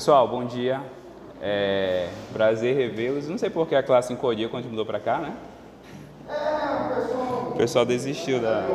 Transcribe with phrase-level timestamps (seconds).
[0.00, 0.80] Pessoal, bom dia.
[1.42, 3.28] É prazer revê-los.
[3.28, 5.34] Não sei por que a classe encolheu quando mudou para cá, né?
[7.50, 8.66] O pessoal desistiu da,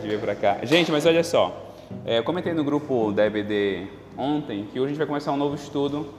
[0.00, 0.58] de vir para cá.
[0.62, 1.74] Gente, mas olha só.
[2.06, 5.36] É, eu comentei no grupo da EBD ontem que hoje a gente vai começar um
[5.36, 6.14] novo estudo.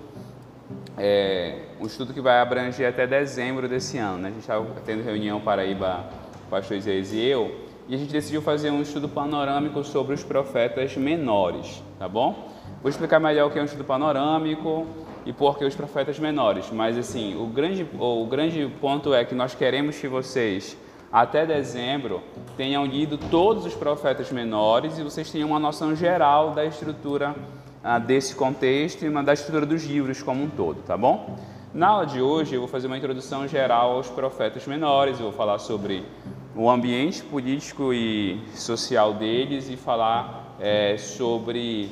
[0.97, 4.17] É, um estudo que vai abranger até dezembro desse ano.
[4.17, 4.27] Né?
[4.27, 6.03] A gente estava tendo reunião Paraíba,
[6.49, 7.55] pastor Isaías e eu,
[7.87, 12.51] e a gente decidiu fazer um estudo panorâmico sobre os profetas menores, tá bom?
[12.81, 14.87] Vou explicar melhor o que é um estudo panorâmico
[15.25, 16.71] e por que os profetas menores.
[16.71, 20.75] Mas assim, o grande, o grande ponto é que nós queremos que vocês,
[21.11, 22.21] até dezembro,
[22.57, 27.35] tenham lido todos os profetas menores e vocês tenham uma noção geral da estrutura
[27.83, 31.37] ah, desse contexto e uma da estrutura dos livros como um todo, tá bom?
[31.73, 35.33] Na aula de hoje eu vou fazer uma introdução geral aos profetas menores, eu vou
[35.33, 36.03] falar sobre
[36.55, 41.89] o ambiente político e social deles e falar é, sobre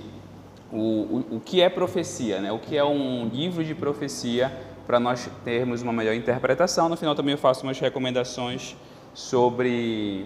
[0.72, 2.52] o, o, o que é profecia, né?
[2.52, 4.52] o que é um livro de profecia
[4.86, 6.90] para nós termos uma melhor interpretação.
[6.90, 8.76] No final também eu faço umas recomendações
[9.14, 10.26] sobre,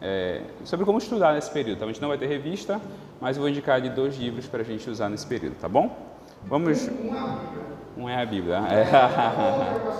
[0.00, 1.76] é, sobre como estudar nesse período.
[1.76, 2.80] Então, a gente não vai ter revista,
[3.20, 5.94] mas eu vou indicar de dois livros para a gente usar nesse período, tá bom?
[6.44, 6.88] Vamos.
[7.96, 8.56] Um é a Bíblia.
[8.68, 8.86] É.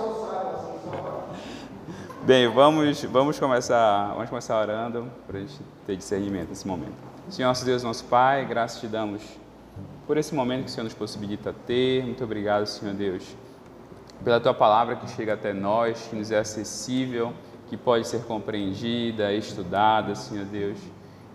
[2.24, 6.94] Bem, vamos, vamos, começar, vamos começar orando para a gente ter discernimento nesse momento.
[7.28, 9.41] Senhor nosso Deus, nosso Pai, graças te damos
[10.06, 12.04] por esse momento que o Senhor nos possibilita ter.
[12.04, 13.36] Muito obrigado, Senhor Deus,
[14.24, 17.32] pela tua palavra que chega até nós, que nos é acessível,
[17.68, 20.78] que pode ser compreendida, estudada, Senhor Deus,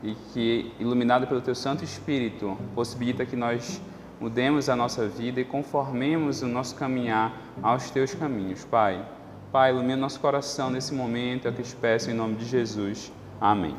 [0.03, 3.81] e que, iluminada pelo teu Santo Espírito, possibilita que nós
[4.19, 9.03] mudemos a nossa vida e conformemos o nosso caminhar aos teus caminhos, Pai.
[9.51, 13.11] Pai, ilumina nosso coração nesse momento, é o que te peço em nome de Jesus.
[13.39, 13.75] Amém.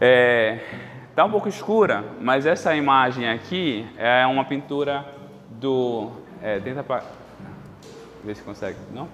[0.00, 0.60] É,
[1.18, 5.04] Está um pouco escura, mas essa imagem aqui é uma pintura
[5.50, 6.12] do.
[6.40, 7.02] É, tenta pra,
[8.22, 9.08] ver se consegue, não?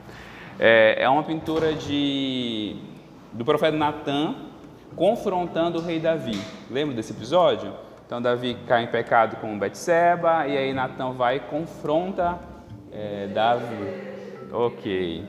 [0.60, 2.76] É, é uma pintura de
[3.32, 4.34] do profeta Natan
[4.94, 6.38] confrontando o rei Davi.
[6.70, 7.72] Lembra desse episódio?
[8.04, 12.38] Então Davi cai em pecado com Betseba e aí Natan vai e confronta
[12.92, 14.12] é, Davi.
[14.52, 15.24] Ok.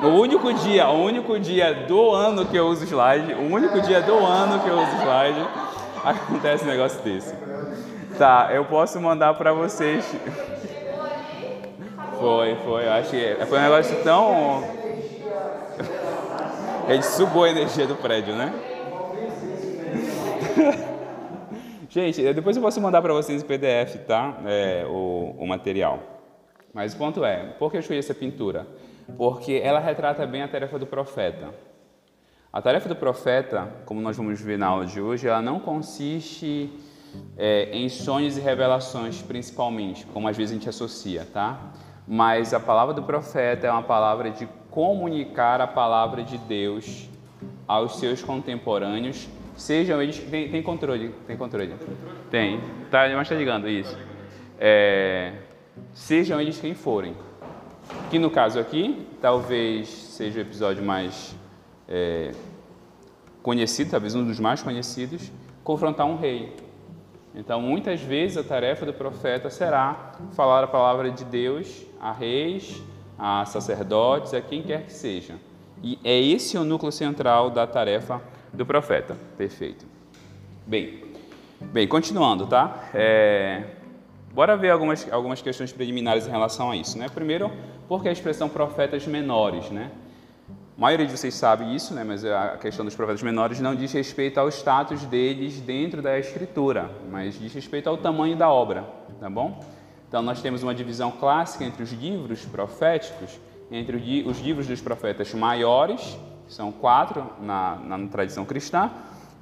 [0.00, 4.00] O único dia, o único dia do ano que eu uso slide, o único dia
[4.00, 5.72] do ano que eu uso slide
[6.04, 7.34] acontece um negócio desse.
[8.18, 10.04] Tá, eu posso mandar para vocês.
[12.18, 12.86] Foi, foi.
[12.86, 14.62] Eu acho que foi um negócio tão.
[16.88, 18.52] Ele sugou a energia do prédio, né?
[21.88, 24.38] Gente, depois eu posso mandar para vocês em PDF, tá?
[24.46, 26.00] É, o, o material.
[26.72, 28.66] Mas o ponto é, por que eu escolhi essa pintura?
[29.18, 31.50] Porque ela retrata bem a tarefa do profeta.
[32.52, 36.70] A tarefa do profeta, como nós vamos ver na aula de hoje, ela não consiste
[37.34, 41.58] é, em sonhos e revelações, principalmente, como às vezes a gente associa, tá?
[42.06, 47.08] Mas a palavra do profeta é uma palavra de comunicar a palavra de Deus
[47.66, 49.26] aos seus contemporâneos,
[49.56, 51.74] sejam eles tem, tem controle, tem controle,
[52.30, 53.96] tem, tá, mas está ligando isso.
[54.58, 55.32] É,
[55.94, 57.16] sejam eles quem forem.
[58.10, 61.34] Que no caso aqui, talvez seja o episódio mais
[61.92, 62.32] é,
[63.42, 65.30] conhecido, talvez um dos mais conhecidos,
[65.62, 66.56] confrontar um rei.
[67.34, 72.82] Então, muitas vezes a tarefa do profeta será falar a palavra de Deus a reis,
[73.18, 75.34] a sacerdotes, a quem quer que seja.
[75.82, 78.22] E é esse o núcleo central da tarefa
[78.52, 79.16] do profeta.
[79.36, 79.84] Perfeito.
[80.66, 81.04] Bem,
[81.60, 82.88] bem continuando, tá?
[82.94, 83.64] É,
[84.32, 87.08] bora ver algumas, algumas questões preliminares em relação a isso, né?
[87.12, 87.50] Primeiro,
[87.88, 89.90] porque a expressão profetas menores, né?
[90.76, 92.02] A maioria de vocês sabe isso, né?
[92.02, 96.90] mas a questão dos profetas menores não diz respeito ao status deles dentro da escritura,
[97.10, 98.84] mas diz respeito ao tamanho da obra,
[99.20, 99.62] tá bom?
[100.08, 103.38] Então nós temos uma divisão clássica entre os livros proféticos,
[103.70, 106.16] entre os livros dos profetas maiores,
[106.46, 108.90] que são quatro na, na tradição cristã,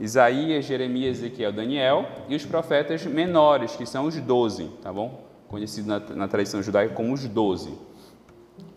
[0.01, 5.23] Isaías, Jeremias, Ezequiel, Daniel, e os profetas menores, que são os doze, tá bom?
[5.47, 7.73] Conhecido na, na tradição judaica como os doze,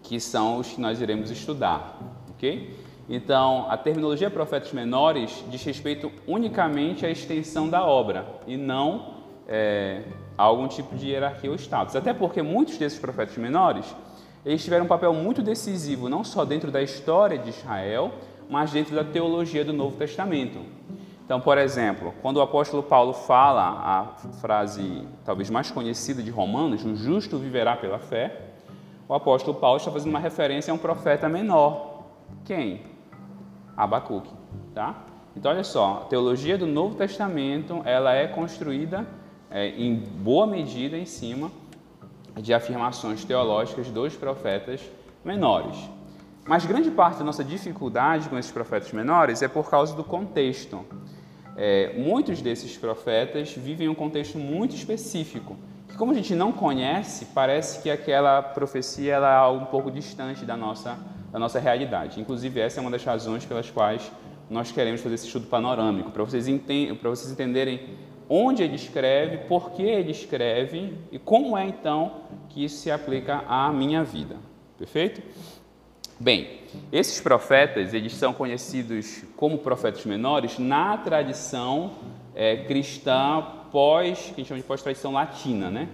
[0.03, 1.99] que são os que nós iremos estudar
[3.09, 9.13] Então, a terminologia profetas menores diz respeito unicamente à extensão da obra e não
[9.47, 10.03] é,
[10.37, 11.95] a algum tipo de hierarquia ou status.
[11.95, 13.85] Até porque muitos desses profetas menores
[14.45, 18.11] eles tiveram um papel muito decisivo, não só dentro da história de Israel,
[18.49, 20.59] mas dentro da teologia do Novo Testamento.
[21.25, 24.05] Então, por exemplo, quando o apóstolo Paulo fala a
[24.41, 28.41] frase talvez mais conhecida de Romanos, o justo viverá pela fé,
[29.07, 31.92] o apóstolo Paulo está fazendo uma referência a um profeta menor,
[32.45, 32.81] quem?
[33.75, 34.31] Abacuque,
[34.73, 35.05] tá?
[35.35, 39.07] Então, olha só, a teologia do Novo Testamento, ela é construída
[39.49, 41.51] é, em boa medida em cima
[42.35, 44.81] de afirmações teológicas dos profetas
[45.23, 45.77] menores.
[46.45, 50.85] Mas grande parte da nossa dificuldade com esses profetas menores é por causa do contexto.
[51.55, 55.55] É, muitos desses profetas vivem um contexto muito específico,
[55.87, 60.43] que como a gente não conhece, parece que aquela profecia ela é um pouco distante
[60.43, 60.97] da nossa,
[61.33, 62.21] da nossa realidade.
[62.21, 64.09] Inclusive, essa é uma das razões pelas quais
[64.49, 67.97] nós queremos fazer esse estudo panorâmico, para vocês, vocês entenderem
[68.29, 73.43] onde ele escreve, por que ele escreve e como é então que isso se aplica
[73.47, 74.37] à minha vida.
[74.77, 75.21] Perfeito?
[76.19, 76.59] Bem,
[76.91, 81.93] esses profetas, eles são conhecidos como profetas menores na tradição
[82.35, 85.89] é, cristã pós, que a gente chama de pós-tradição latina, né?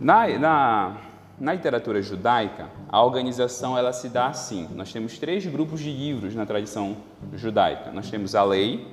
[0.00, 0.96] Na, na,
[1.42, 4.68] na literatura judaica, a organização ela se dá assim.
[4.76, 6.98] Nós temos três grupos de livros na tradição
[7.34, 7.90] judaica.
[7.90, 8.86] Nós temos a lei,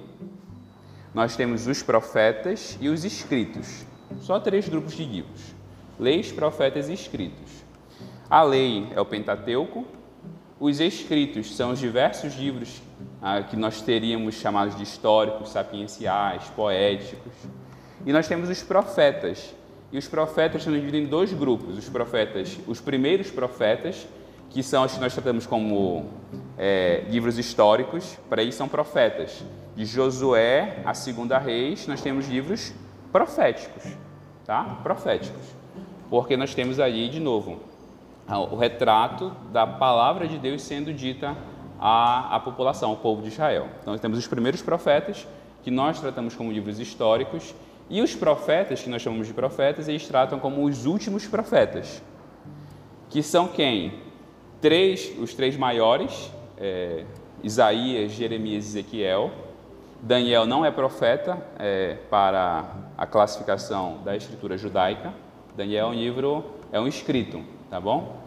[1.13, 3.85] nós temos os profetas e os escritos.
[4.21, 5.53] Só três grupos de livros:
[5.99, 7.51] leis, profetas e escritos.
[8.27, 9.85] A lei é o Pentateuco,
[10.59, 12.81] os escritos são os diversos livros
[13.21, 17.33] ah, que nós teríamos chamados de históricos, sapienciais, poéticos.
[18.07, 19.53] E nós temos os profetas.
[19.91, 24.07] E os profetas estão divididos em dois grupos: os profetas, os primeiros profetas,
[24.49, 26.07] que são os que nós tratamos como
[26.57, 29.43] é, livros históricos, para eles são profetas.
[29.75, 32.73] De Josué a Segunda Reis, nós temos livros
[33.11, 33.83] proféticos,
[34.45, 34.79] tá?
[34.83, 35.55] Proféticos.
[36.09, 37.59] Porque nós temos ali, de novo,
[38.51, 41.35] o retrato da palavra de Deus sendo dita
[41.79, 43.67] à, à população, ao povo de Israel.
[43.81, 45.27] Então, temos os primeiros profetas,
[45.63, 47.53] que nós tratamos como livros históricos,
[47.89, 52.01] e os profetas, que nós chamamos de profetas, eles tratam como os últimos profetas,
[53.09, 53.93] que são quem?
[54.61, 57.03] Três, os três maiores, é,
[57.43, 59.31] Isaías, Jeremias e Ezequiel.
[60.01, 62.65] Daniel não é profeta é, para
[62.97, 65.13] a classificação da escritura judaica.
[65.55, 68.17] Daniel é um livro, é um escrito, tá bom?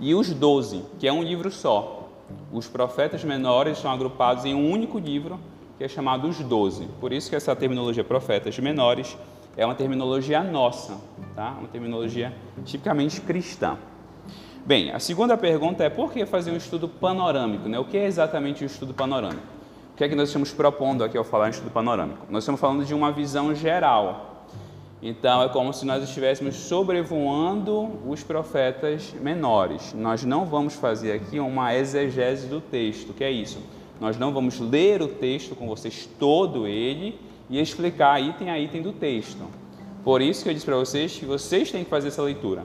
[0.00, 2.08] E os doze, que é um livro só.
[2.52, 5.38] Os profetas menores são agrupados em um único livro,
[5.78, 6.88] que é chamado os doze.
[7.00, 9.16] Por isso que essa terminologia profetas menores
[9.56, 10.98] é uma terminologia nossa,
[11.34, 11.54] tá?
[11.58, 12.34] Uma terminologia
[12.64, 13.78] tipicamente cristã.
[14.66, 17.68] Bem, a segunda pergunta é por que fazer um estudo panorâmico?
[17.68, 17.78] Né?
[17.78, 19.46] O que é exatamente o estudo panorâmico?
[19.94, 22.26] O que é que nós estamos propondo aqui ao falar em estudo panorâmico?
[22.28, 24.28] Nós estamos falando de uma visão geral
[25.00, 29.92] então é como se nós estivéssemos sobrevoando os profetas menores.
[29.94, 33.60] Nós não vamos fazer aqui uma exegese do texto, que é isso.
[34.00, 37.18] Nós não vamos ler o texto com vocês todo ele
[37.50, 39.42] e explicar item a item do texto.
[40.04, 42.62] Por isso que eu disse para vocês que vocês têm que fazer essa leitura.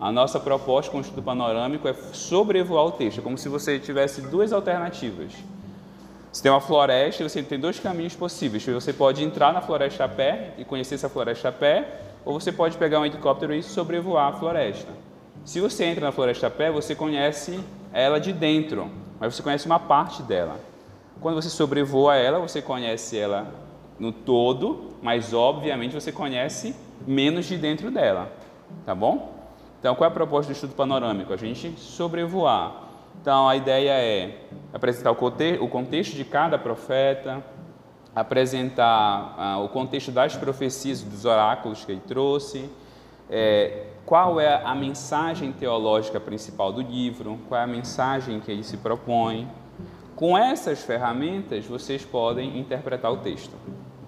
[0.00, 4.22] A nossa proposta com o estudo panorâmico é sobrevoar o texto, como se você tivesse
[4.22, 5.32] duas alternativas.
[6.32, 8.64] Você tem uma floresta você tem dois caminhos possíveis.
[8.64, 12.50] Você pode entrar na floresta a pé e conhecer essa floresta a pé, ou você
[12.50, 14.90] pode pegar um helicóptero e sobrevoar a floresta.
[15.44, 17.60] Se você entra na floresta a pé, você conhece
[17.92, 20.58] ela de dentro, mas você conhece uma parte dela.
[21.20, 23.52] Quando você sobrevoa ela, você conhece ela
[23.98, 26.74] no todo, mas obviamente você conhece
[27.06, 28.32] menos de dentro dela,
[28.84, 29.32] tá bom?
[29.78, 31.32] Então, qual é a proposta do estudo panorâmico?
[31.32, 32.84] A gente sobrevoar
[33.20, 34.38] então, a ideia é
[34.72, 37.42] apresentar o contexto de cada profeta,
[38.14, 42.68] apresentar ah, o contexto das profecias, dos oráculos que ele trouxe,
[43.30, 48.62] é, qual é a mensagem teológica principal do livro, qual é a mensagem que ele
[48.62, 49.48] se propõe.
[50.14, 53.52] Com essas ferramentas, vocês podem interpretar o texto,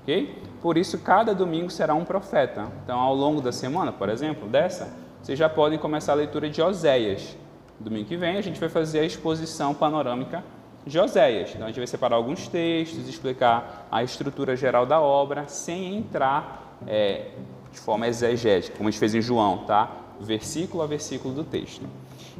[0.02, 0.42] ok?
[0.62, 2.66] Por isso, cada domingo será um profeta.
[2.84, 6.62] Então, ao longo da semana, por exemplo, dessa, vocês já podem começar a leitura de
[6.62, 7.36] Oséias.
[7.80, 10.44] Domingo que vem a gente vai fazer a exposição panorâmica
[10.86, 11.50] de Oséias.
[11.50, 16.78] Então a gente vai separar alguns textos, explicar a estrutura geral da obra, sem entrar
[16.86, 17.32] é,
[17.76, 19.90] de forma exegética, como a gente fez em João, tá?
[20.18, 21.84] Versículo a versículo do texto.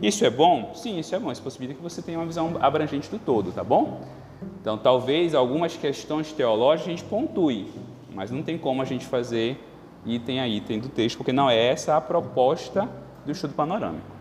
[0.00, 0.72] Isso é bom?
[0.74, 1.30] Sim, isso é bom.
[1.30, 4.00] Isso possibilita que você tenha uma visão abrangente do todo, tá bom?
[4.60, 7.70] Então talvez algumas questões teológicas a gente pontue,
[8.14, 9.62] mas não tem como a gente fazer
[10.06, 12.88] item a item do texto, porque não é essa a proposta
[13.24, 14.16] do estudo panorâmico.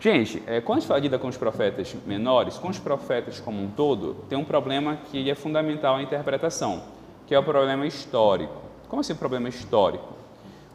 [0.00, 3.68] Gente, é, quando a gente lida com os profetas menores, com os profetas como um
[3.68, 6.82] todo, tem um problema que é fundamental à interpretação,
[7.26, 8.54] que é o problema histórico.
[8.88, 10.15] Como assim problema histórico?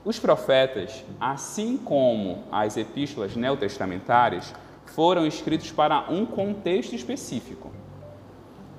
[0.04, 4.54] Os profetas, assim como as epístolas neotestamentárias,
[4.88, 7.72] foram escritos para um contexto específico.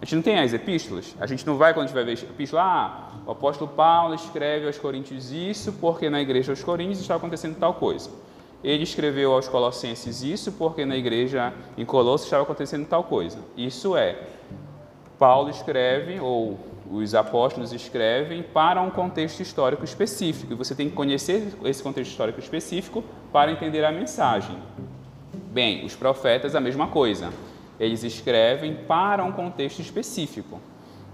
[0.00, 2.14] A gente não tem as epístolas, a gente não vai, quando a gente vai ver
[2.14, 7.14] epístola, ah, o apóstolo Paulo escreve aos Coríntios isso porque na igreja aos Coríntios está
[7.14, 8.10] acontecendo tal coisa.
[8.64, 13.38] Ele escreveu aos Colossenses isso porque na igreja em Colossos estava acontecendo tal coisa.
[13.56, 14.18] Isso é,
[15.20, 16.58] Paulo escreve, ou
[16.92, 20.52] os apóstolos escrevem para um contexto histórico específico.
[20.52, 24.58] E você tem que conhecer esse contexto histórico específico para entender a mensagem.
[25.50, 27.32] Bem, os profetas, a mesma coisa.
[27.80, 30.60] Eles escrevem para um contexto específico.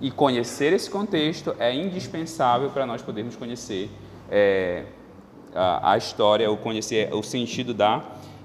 [0.01, 3.89] E conhecer esse contexto é indispensável para nós podermos conhecer
[4.29, 4.85] é,
[5.55, 8.03] a, a, história, ou conhecer o sentido da,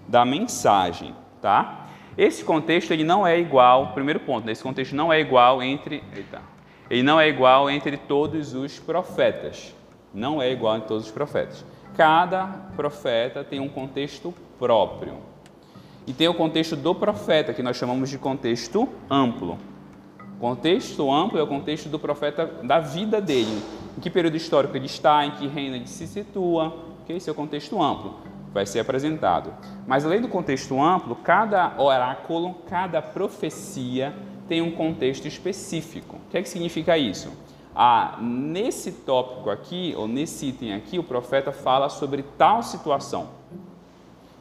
[0.07, 1.15] da mensagem.
[1.41, 1.87] Tá?
[2.15, 6.03] Esse contexto ele não é igual, primeiro ponto, esse contexto não é igual entre.
[6.15, 6.52] Eita,
[6.93, 9.73] ele não é igual entre todos os profetas.
[10.13, 11.65] Não é igual entre todos os profetas.
[11.97, 12.45] Cada
[12.75, 15.15] profeta tem um contexto próprio.
[16.05, 19.57] E tem o contexto do profeta, que nós chamamos de contexto amplo.
[20.39, 23.59] Contexto amplo é o contexto do profeta da vida dele.
[23.97, 26.75] Em que período histórico ele está, em que reino ele se situa.
[27.01, 27.17] Okay?
[27.17, 28.19] Esse é o contexto amplo.
[28.53, 29.51] Vai ser apresentado.
[29.87, 34.13] Mas além do contexto amplo, cada oráculo, cada profecia
[34.47, 36.17] tem um contexto específico.
[36.17, 37.31] O que, é que significa isso?
[37.75, 43.29] Ah, nesse tópico aqui, ou nesse item aqui, o profeta fala sobre tal situação.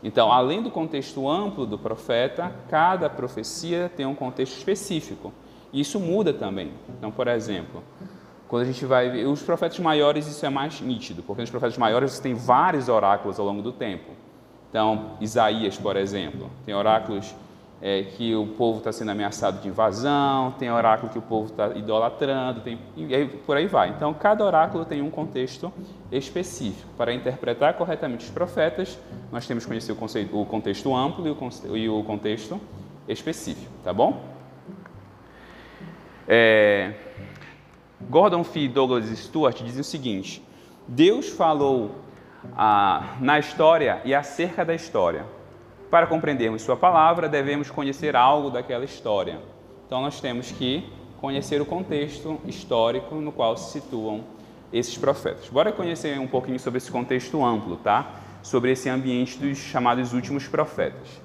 [0.02, 5.32] Então, além do contexto amplo do profeta, cada profecia tem um contexto específico.
[5.73, 6.73] Isso muda também.
[6.99, 7.82] Então, por exemplo,
[8.49, 11.78] quando a gente vai ver os profetas maiores, isso é mais nítido, porque nos profetas
[11.78, 14.11] maiores tem vários oráculos ao longo do tempo.
[14.68, 17.35] Então, Isaías, por exemplo, tem oráculos
[17.82, 21.70] é, que o povo está sendo ameaçado de invasão, tem oráculo que o povo está
[21.70, 23.88] idolatrando, tem, e aí, por aí vai.
[23.88, 25.72] Então, cada oráculo tem um contexto
[26.12, 26.88] específico.
[26.96, 28.96] Para interpretar corretamente os profetas,
[29.32, 31.26] nós temos que conhecer o, conceito, o contexto amplo
[31.74, 32.60] e o, contexto
[33.08, 34.22] específico, tá bom?
[36.28, 36.94] É,
[38.08, 40.40] Gordon Fee e Douglas Stewart dizem o seguinte:
[40.86, 41.90] Deus falou
[42.56, 45.41] ah, na história e acerca da história.
[45.92, 49.38] Para compreendermos Sua palavra, devemos conhecer algo daquela história.
[49.84, 54.25] Então, nós temos que conhecer o contexto histórico no qual se situam
[54.72, 55.50] esses profetas.
[55.50, 58.11] Bora conhecer um pouquinho sobre esse contexto amplo, tá?
[58.42, 61.20] Sobre esse ambiente dos chamados últimos profetas.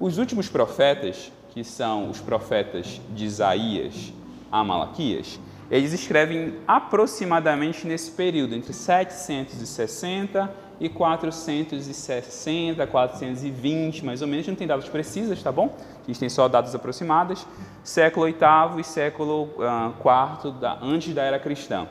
[0.00, 4.12] Os últimos profetas, que são os profetas de Isaías,
[4.50, 5.38] a Malaquias,
[5.70, 14.46] eles escrevem aproximadamente nesse período, entre 760 e 460, 420, mais ou menos.
[14.48, 15.76] Não tem datas precisas, tá bom?
[16.02, 17.46] A gente tem só datas aproximadas.
[17.84, 21.86] Século VIII e século IV uh, da, antes da era cristã.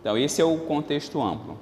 [0.00, 1.58] Então, esse é o contexto amplo.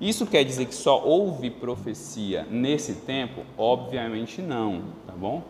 [0.00, 3.42] Isso quer dizer que só houve profecia nesse tempo?
[3.58, 5.42] Obviamente não, tá bom?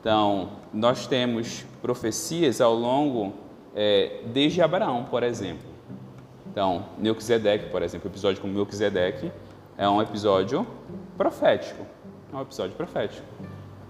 [0.00, 3.32] Então, nós temos profecias ao longo
[3.74, 5.66] é, desde Abraão, por exemplo.
[6.50, 9.30] Então, Melquisedeque, por exemplo, episódio com Melquisedeque
[9.78, 10.66] é um episódio
[11.16, 11.86] profético.
[12.32, 13.26] É um episódio profético.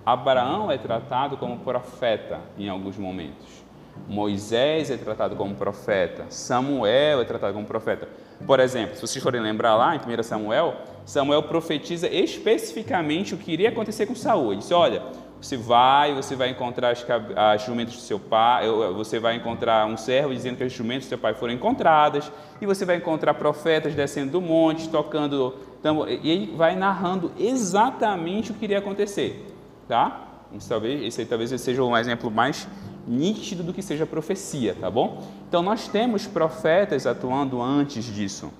[0.04, 3.64] Abraão é tratado como profeta em alguns momentos.
[4.08, 6.26] Moisés é tratado como profeta.
[6.28, 8.08] Samuel é tratado como profeta.
[8.46, 13.52] Por exemplo, se vocês forem lembrar lá em 1 Samuel, Samuel profetiza especificamente o que
[13.52, 14.52] iria acontecer com Saul.
[14.52, 15.02] Ele disse: Olha,
[15.40, 17.04] você vai, você vai encontrar as,
[17.36, 21.08] as jumentas do seu pai, você vai encontrar um servo dizendo que as jumentas do
[21.08, 25.54] seu pai foram encontradas, e você vai encontrar profetas descendo do monte, tocando
[25.88, 29.54] tambor, e ele vai narrando exatamente o que iria acontecer,
[29.88, 30.22] tá?
[30.68, 32.68] Talvez, esse aí talvez seja um exemplo mais
[33.06, 35.22] nítido do que seja profecia, tá bom?
[35.48, 38.52] Então nós temos profetas atuando antes disso,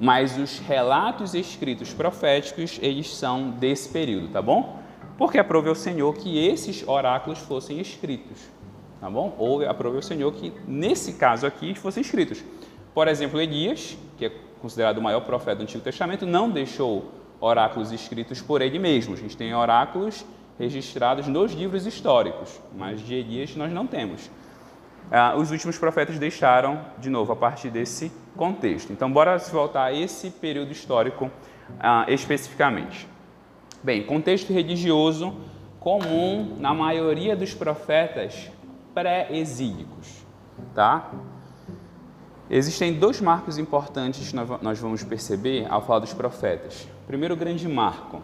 [0.00, 4.80] mas os relatos escritos proféticos eles são desse período, tá bom?
[5.20, 8.38] porque aprove ao Senhor que esses oráculos fossem escritos.
[8.98, 9.34] Tá bom?
[9.36, 12.42] Ou aprove ao Senhor que, nesse caso aqui, fossem escritos.
[12.94, 17.92] Por exemplo, Elias, que é considerado o maior profeta do Antigo Testamento, não deixou oráculos
[17.92, 19.14] escritos por ele mesmo.
[19.14, 20.24] A gente tem oráculos
[20.58, 24.30] registrados nos livros históricos, mas de Elias nós não temos.
[25.10, 28.92] Ah, os últimos profetas deixaram, de novo, a partir desse contexto.
[28.92, 31.30] Então, bora voltar a esse período histórico
[31.80, 33.08] ah, especificamente.
[33.82, 35.34] Bem, contexto religioso
[35.80, 38.50] comum na maioria dos profetas
[38.94, 40.24] pré-exílicos,
[40.74, 41.10] tá?
[42.52, 46.88] Existem dois marcos importantes que nós vamos perceber ao falar dos profetas.
[47.06, 48.22] Primeiro grande marco,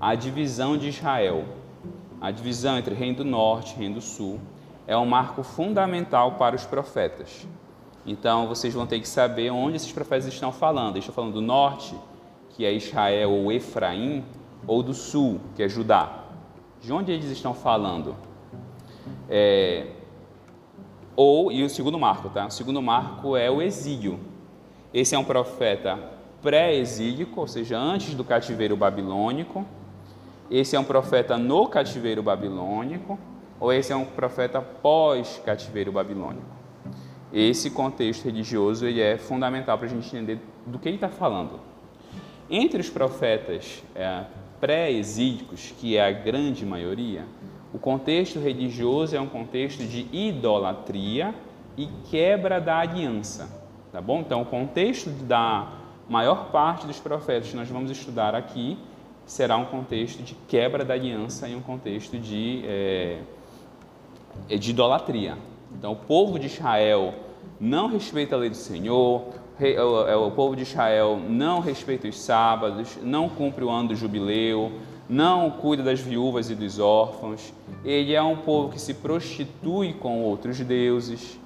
[0.00, 1.44] a divisão de Israel.
[2.20, 4.40] A divisão entre Reino do Norte e Reino do Sul
[4.84, 7.46] é um marco fundamental para os profetas.
[8.04, 10.96] Então, vocês vão ter que saber onde esses profetas estão falando.
[10.96, 11.94] Eles estão falando do norte,
[12.50, 14.24] que é Israel ou Efraim,
[14.66, 16.24] ou do sul, que é Judá.
[16.80, 18.16] De onde eles estão falando?
[19.28, 19.86] É,
[21.18, 22.46] ou, e o segundo marco, tá?
[22.46, 24.20] O segundo marco é o exílio.
[24.94, 25.98] Esse é um profeta
[26.40, 29.66] pré-exílico, ou seja, antes do cativeiro babilônico.
[30.48, 33.18] Esse é um profeta no cativeiro babilônico,
[33.58, 36.46] ou esse é um profeta pós-cativeiro babilônico.
[37.32, 41.58] esse contexto religioso ele é fundamental para a gente entender do que ele está falando.
[42.48, 44.22] Entre os profetas é,
[44.60, 47.24] pré-exílicos, que é a grande maioria,
[47.78, 51.32] o contexto religioso é um contexto de idolatria
[51.76, 53.48] e quebra da aliança,
[53.92, 54.18] tá bom?
[54.18, 55.74] Então, o contexto da
[56.08, 58.76] maior parte dos profetas que nós vamos estudar aqui
[59.24, 63.20] será um contexto de quebra da aliança e um contexto de, é,
[64.48, 65.38] de idolatria.
[65.78, 67.14] Então, o povo de Israel
[67.60, 69.22] não respeita a lei do Senhor,
[70.26, 74.72] o povo de Israel não respeita os sábados, não cumpre o ano do jubileu,
[75.08, 77.52] não cuida das viúvas e dos órfãos.
[77.84, 81.38] Ele é um povo que se prostitui com outros deuses.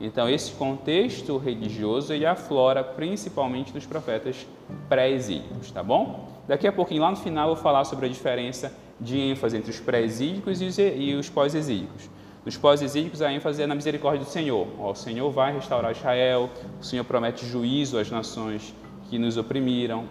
[0.00, 4.46] Então, esse contexto religioso ele aflora principalmente dos profetas
[4.88, 6.28] pré-exílicos, tá bom?
[6.46, 9.70] Daqui a pouquinho, lá no final, eu vou falar sobre a diferença de ênfase entre
[9.70, 12.08] os pré-exílicos e os pós-exílicos.
[12.44, 14.66] Nos pós-exílicos, a ênfase é na misericórdia do Senhor.
[14.78, 16.48] o Senhor vai restaurar Israel,
[16.80, 18.72] o Senhor promete juízo às nações
[19.10, 20.04] que nos oprimiram.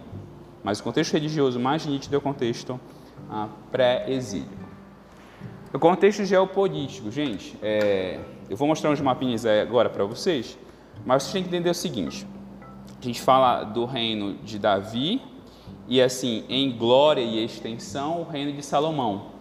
[0.63, 2.77] Mas o contexto religioso mais nítido é o contexto
[3.29, 4.67] ah, pré-exílico.
[5.73, 8.19] O contexto geopolítico, gente, é...
[8.49, 10.57] eu vou mostrar uns mapinhas agora para vocês,
[11.05, 12.25] mas vocês têm que entender o seguinte:
[12.99, 15.21] a gente fala do reino de Davi
[15.87, 19.37] e, assim, em glória e extensão, o reino de Salomão.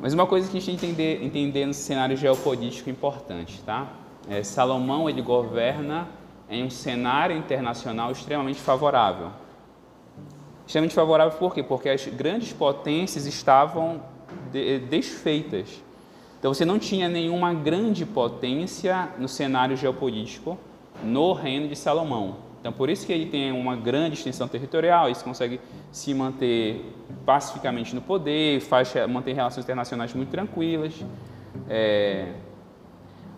[0.00, 3.88] Mas uma coisa que a gente tem que entender, entender no cenário geopolítico importante, tá?
[4.28, 6.08] É, Salomão ele governa
[6.48, 9.30] em um cenário internacional extremamente favorável.
[10.70, 11.64] Extremamente favorável por quê?
[11.64, 14.00] Porque as grandes potências estavam
[14.52, 15.82] de, desfeitas.
[16.38, 20.56] Então você não tinha nenhuma grande potência no cenário geopolítico
[21.02, 22.36] no reino de Salomão.
[22.60, 25.60] Então, por isso que ele tem uma grande extensão territorial, isso consegue
[25.90, 26.94] se manter
[27.26, 30.94] pacificamente no poder, faz manter relações internacionais muito tranquilas.
[31.68, 32.28] É,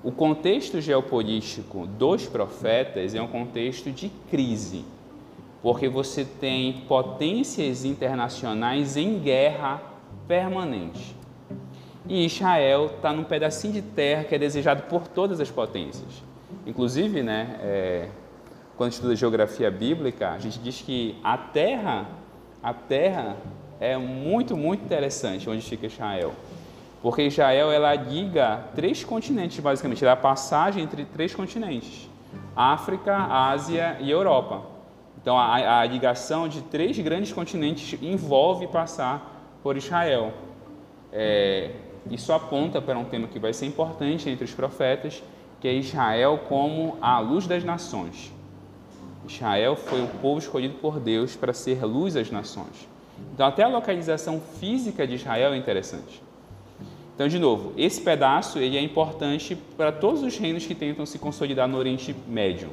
[0.04, 4.84] o contexto geopolítico dos profetas é um contexto de crise,
[5.62, 9.80] porque você tem potências internacionais em guerra
[10.26, 11.14] permanente.
[12.08, 16.22] E Israel está num pedacinho de terra que é desejado por todas as potências.
[16.66, 18.08] Inclusive, né, é,
[18.76, 22.08] quando estuda geografia bíblica, a gente diz que a Terra,
[22.60, 23.36] a Terra
[23.78, 26.32] é muito, muito interessante onde fica Israel.
[27.00, 32.08] Porque Israel ela liga três continentes, basicamente, ela é a passagem entre três continentes:
[32.54, 34.71] África, Ásia e Europa.
[35.22, 40.32] Então a, a ligação de três grandes continentes envolve passar por Israel.
[41.12, 41.70] É,
[42.10, 45.22] isso aponta para um tema que vai ser importante entre os profetas,
[45.60, 48.32] que é Israel como a luz das nações.
[49.26, 52.88] Israel foi o povo escolhido por Deus para ser luz às nações.
[53.32, 56.20] Então, até a localização física de Israel é interessante.
[57.14, 61.18] Então, de novo, esse pedaço ele é importante para todos os reinos que tentam se
[61.18, 62.70] consolidar no Oriente Médio.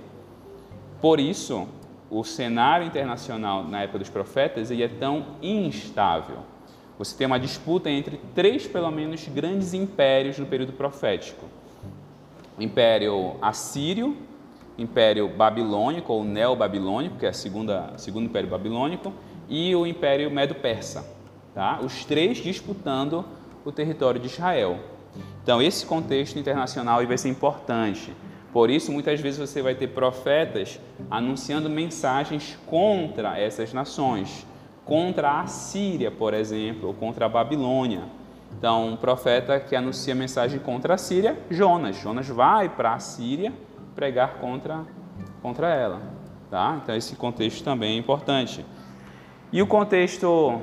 [0.99, 1.67] Por isso,
[2.09, 6.37] o cenário internacional na época dos profetas ele é tão instável.
[6.97, 11.45] Você tem uma disputa entre três, pelo menos, grandes impérios no período profético:
[12.57, 14.17] o Império Assírio,
[14.77, 17.71] Império Babilônico ou Neo-Babilônico, que é o segundo
[18.21, 19.13] Império Babilônico,
[19.47, 21.05] e o Império Medo-Persa.
[21.53, 21.79] Tá?
[21.81, 23.25] Os três disputando
[23.65, 24.79] o território de Israel.
[25.43, 28.13] Então, esse contexto internacional vai ser importante.
[28.51, 34.45] Por isso, muitas vezes você vai ter profetas anunciando mensagens contra essas nações,
[34.83, 38.03] contra a Síria, por exemplo, ou contra a Babilônia.
[38.57, 41.95] Então, um profeta que anuncia mensagem contra a Síria, Jonas.
[41.97, 43.53] Jonas vai para a Síria
[43.93, 44.83] pregar contra,
[45.41, 46.01] contra ela.
[46.49, 46.79] Tá?
[46.81, 48.65] Então, esse contexto também é importante.
[49.51, 50.59] E o contexto.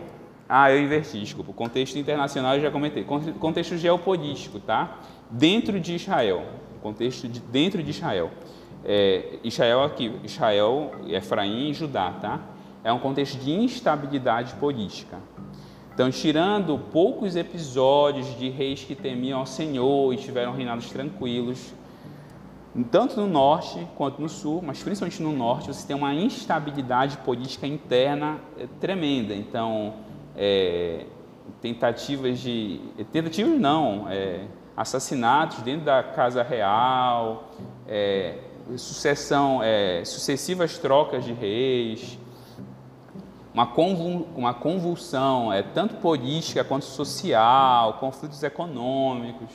[0.49, 1.51] Ah, eu inverti, desculpa.
[1.51, 3.05] O contexto internacional eu já comentei.
[3.05, 4.99] Contexto geopolítico, tá?
[5.31, 6.45] Dentro de Israel.
[6.87, 8.31] Contexto de dentro de Israel.
[8.85, 12.41] É, Israel aqui, Israel, Efraim e Judá, tá?
[12.85, 15.19] É um contexto de instabilidade política.
[15.93, 21.75] Então, tirando poucos episódios de reis que temiam ao Senhor e tiveram reinados tranquilos,
[22.93, 27.67] tanto no norte quanto no sul, mas principalmente no norte, você tem uma instabilidade política
[27.67, 29.35] interna é, tremenda.
[29.35, 29.95] Então,
[30.37, 31.05] é,
[31.61, 32.81] tentativas de.
[33.11, 34.45] Tentativas não, é,
[34.77, 37.51] assassinatos dentro da casa real,
[37.89, 38.39] é,
[38.77, 42.19] sucessão, é, sucessivas trocas de reis,
[43.55, 49.49] uma, convul, uma convulsão, é, tanto política quanto social, conflitos econômicos.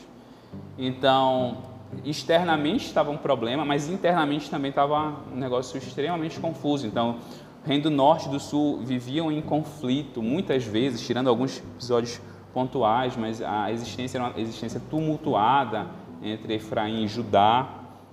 [0.77, 1.57] Então,
[2.03, 6.87] externamente estava um problema, mas internamente também estava um negócio extremamente confuso.
[6.87, 7.17] Então,
[7.63, 12.19] o Reino do Norte e do Sul viviam em conflito muitas vezes, tirando alguns episódios
[12.53, 15.87] pontuais, mas a existência era uma existência tumultuada
[16.21, 17.67] entre Efraim e Judá.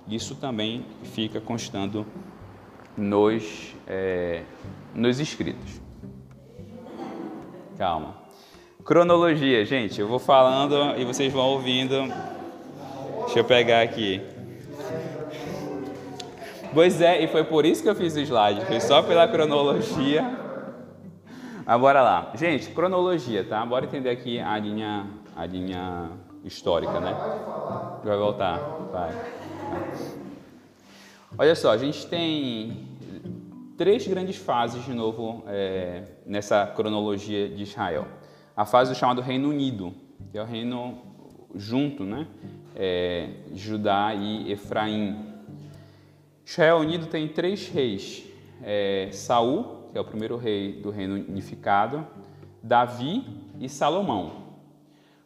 [0.07, 2.05] Isso também fica constando
[2.97, 4.43] nos, é,
[4.93, 5.79] nos escritos.
[7.77, 8.15] Calma.
[8.83, 12.11] Cronologia, gente, eu vou falando e vocês vão ouvindo.
[13.25, 14.21] Deixa eu pegar aqui.
[16.73, 20.48] Pois é, e foi por isso que eu fiz o slide, foi só pela cronologia.
[21.69, 22.31] Mas bora lá.
[22.33, 23.63] Gente, cronologia, tá?
[23.63, 25.05] Bora entender aqui a linha,
[25.35, 26.09] a linha
[26.43, 27.15] histórica, né?
[28.03, 28.57] Vai voltar,
[28.91, 29.11] vai.
[31.37, 32.87] Olha só, a gente tem
[33.77, 38.07] três grandes fases de novo é, nessa cronologia de Israel.
[38.57, 39.93] A fase do chamado Reino Unido,
[40.31, 40.97] que é o reino
[41.53, 42.25] junto, né?
[42.75, 45.35] É, Judá e Efraim.
[46.43, 48.23] Israel Unido tem três reis:
[48.63, 52.05] é, Saul, que é o primeiro rei do reino unificado,
[52.61, 53.23] Davi
[53.59, 54.49] e Salomão.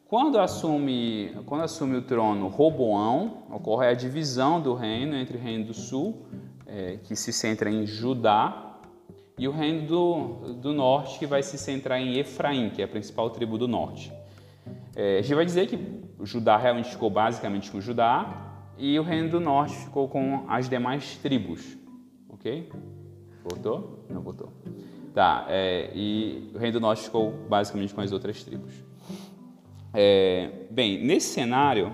[0.06, 5.66] Quando assume, quando assume o trono Roboão, ocorre a divisão do reino entre o reino
[5.66, 6.28] do sul,
[6.68, 8.78] é, que se centra em Judá,
[9.38, 12.88] e o reino do, do norte, que vai se centrar em Efraim, que é a
[12.88, 14.14] principal tribo do norte.
[14.96, 15.80] É, a gente vai dizer que
[16.22, 21.18] Judá realmente ficou basicamente com Judá, e o reino do norte ficou com as demais
[21.18, 21.76] tribos.
[22.30, 22.70] Ok?
[23.44, 24.06] Voltou?
[24.10, 24.50] Não voltou.
[25.14, 28.74] Tá, é, e o reino do norte ficou basicamente com as outras tribos.
[29.94, 31.92] É, bem, nesse cenário,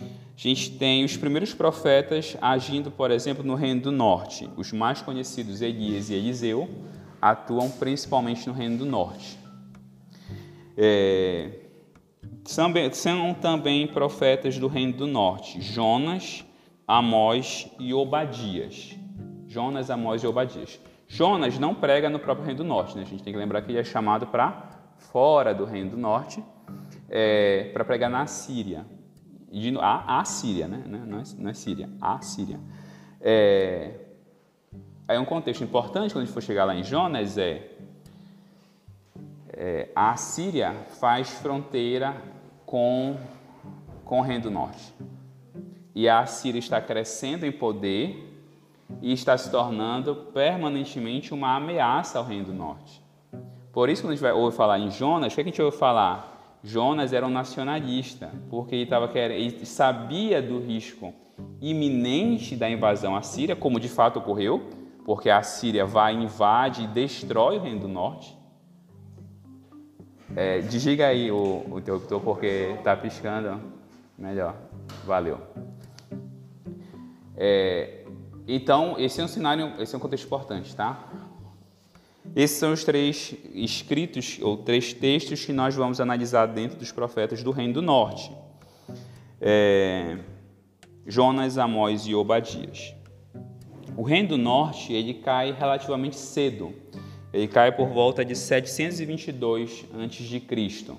[0.00, 0.04] a
[0.36, 4.48] gente tem os primeiros profetas agindo, por exemplo, no reino do norte.
[4.56, 6.68] Os mais conhecidos, Elias e Eliseu,
[7.20, 9.38] atuam principalmente no reino do norte.
[10.76, 11.50] É,
[12.44, 16.44] são, são também profetas do reino do norte, Jonas,
[16.86, 18.96] Amós e Obadias.
[19.48, 20.78] Jonas, Amós e Obadias.
[21.12, 23.02] Jonas não prega no próprio reino do norte, né?
[23.02, 26.40] a gente tem que lembrar que ele é chamado para fora do reino do norte,
[27.08, 28.86] é, para pregar na Síria.
[29.80, 30.84] A, a Síria, né?
[30.86, 32.60] Não é, não é Síria, a Síria.
[33.20, 33.90] É,
[35.08, 37.76] aí um contexto importante quando a gente for chegar lá em Jonas é
[39.52, 42.14] é, a Síria faz fronteira
[42.64, 43.16] com,
[44.04, 44.94] com o Reino do Norte.
[45.92, 48.29] E a Síria está crescendo em poder
[49.00, 53.02] e está se tornando permanentemente uma ameaça ao Reino do Norte.
[53.72, 55.76] Por isso, quando a gente vai ouvir falar em Jonas, o que a gente ouve
[55.76, 56.58] falar?
[56.62, 61.14] Jonas era um nacionalista, porque ele, tava, ele sabia do risco
[61.60, 64.68] iminente da invasão à Síria, como de fato ocorreu,
[65.04, 68.36] porque a Síria vai, invade e destrói o Reino do Norte.
[70.36, 73.60] É, desliga aí o, o interruptor porque está piscando.
[74.16, 74.54] Melhor.
[75.04, 75.38] Valeu.
[77.36, 77.99] É,
[78.54, 81.08] então, esse é um cenário, esse é um contexto importante, tá?
[82.34, 87.42] Esses são os três escritos ou três textos que nós vamos analisar dentro dos profetas
[87.42, 88.30] do Reino do Norte:
[89.40, 90.18] é,
[91.06, 92.94] Jonas, Amós e Obadias.
[93.96, 96.72] O Reino do Norte ele cai relativamente cedo.
[97.32, 100.96] Ele cai por volta de 722 a.C.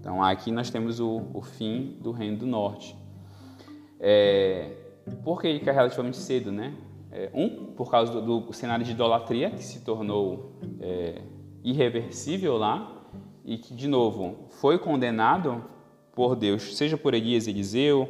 [0.00, 2.96] Então aqui nós temos o, o, fim do Reino do Norte.
[3.98, 4.70] É,
[5.22, 6.74] por que ele cai relativamente cedo, né?
[7.12, 11.22] É, um, por causa do, do, cenário de idolatria que se tornou é,
[11.64, 13.04] irreversível lá
[13.44, 15.64] e que, de novo, foi condenado
[16.14, 18.08] por Deus, seja por Elias e Eliseu,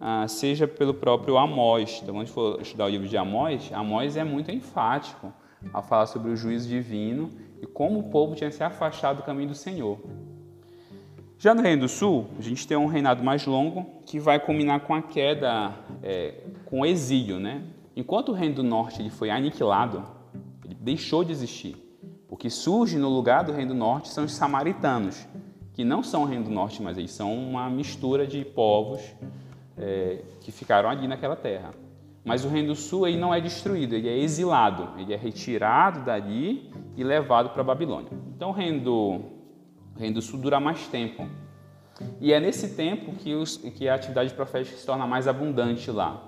[0.00, 2.00] ah, seja pelo próprio Amós.
[2.02, 5.32] Então, quando a gente for estudar o livro de Amós, Amós é muito enfático
[5.72, 9.48] a falar sobre o juízo divino e como o povo tinha se afastado do caminho
[9.48, 9.98] do Senhor.
[11.40, 14.80] Já no Reino do Sul, a gente tem um reinado mais longo que vai culminar
[14.80, 15.72] com a queda,
[16.02, 17.38] é, com o exílio.
[17.38, 17.62] Né?
[17.94, 20.02] Enquanto o Reino do Norte ele foi aniquilado,
[20.64, 21.76] ele deixou de existir.
[22.28, 25.28] O que surge no lugar do Reino do Norte são os samaritanos,
[25.74, 29.00] que não são o Reino do Norte, mas eles são uma mistura de povos
[29.76, 31.70] é, que ficaram ali naquela terra.
[32.24, 36.04] Mas o Reino do Sul ele não é destruído, ele é exilado, ele é retirado
[36.04, 38.10] dali e levado para a Babilônia.
[38.34, 39.37] Então o Reino, do,
[39.98, 41.28] Reino do Sul dura mais tempo.
[42.20, 46.22] E é nesse tempo que, os, que a atividade profética se torna mais abundante lá.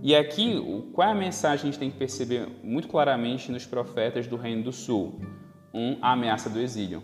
[0.00, 0.54] E aqui,
[0.92, 4.36] qual é a mensagem que a gente tem que perceber muito claramente nos profetas do
[4.36, 5.20] Reino do Sul?
[5.74, 7.02] Um, a ameaça do exílio.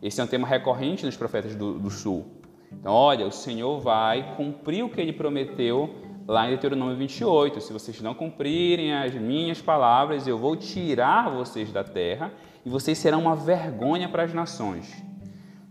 [0.00, 2.26] Esse é um tema recorrente nos profetas do, do Sul.
[2.72, 5.94] Então, olha, o Senhor vai cumprir o que ele prometeu
[6.26, 11.72] lá em Deuteronômio 28, se vocês não cumprirem as minhas palavras, eu vou tirar vocês
[11.72, 12.32] da terra
[12.64, 15.02] e vocês serão uma vergonha para as nações.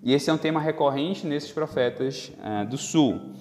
[0.04, 3.34] E esse é um tema recorrente nesses profetas uh, do sul.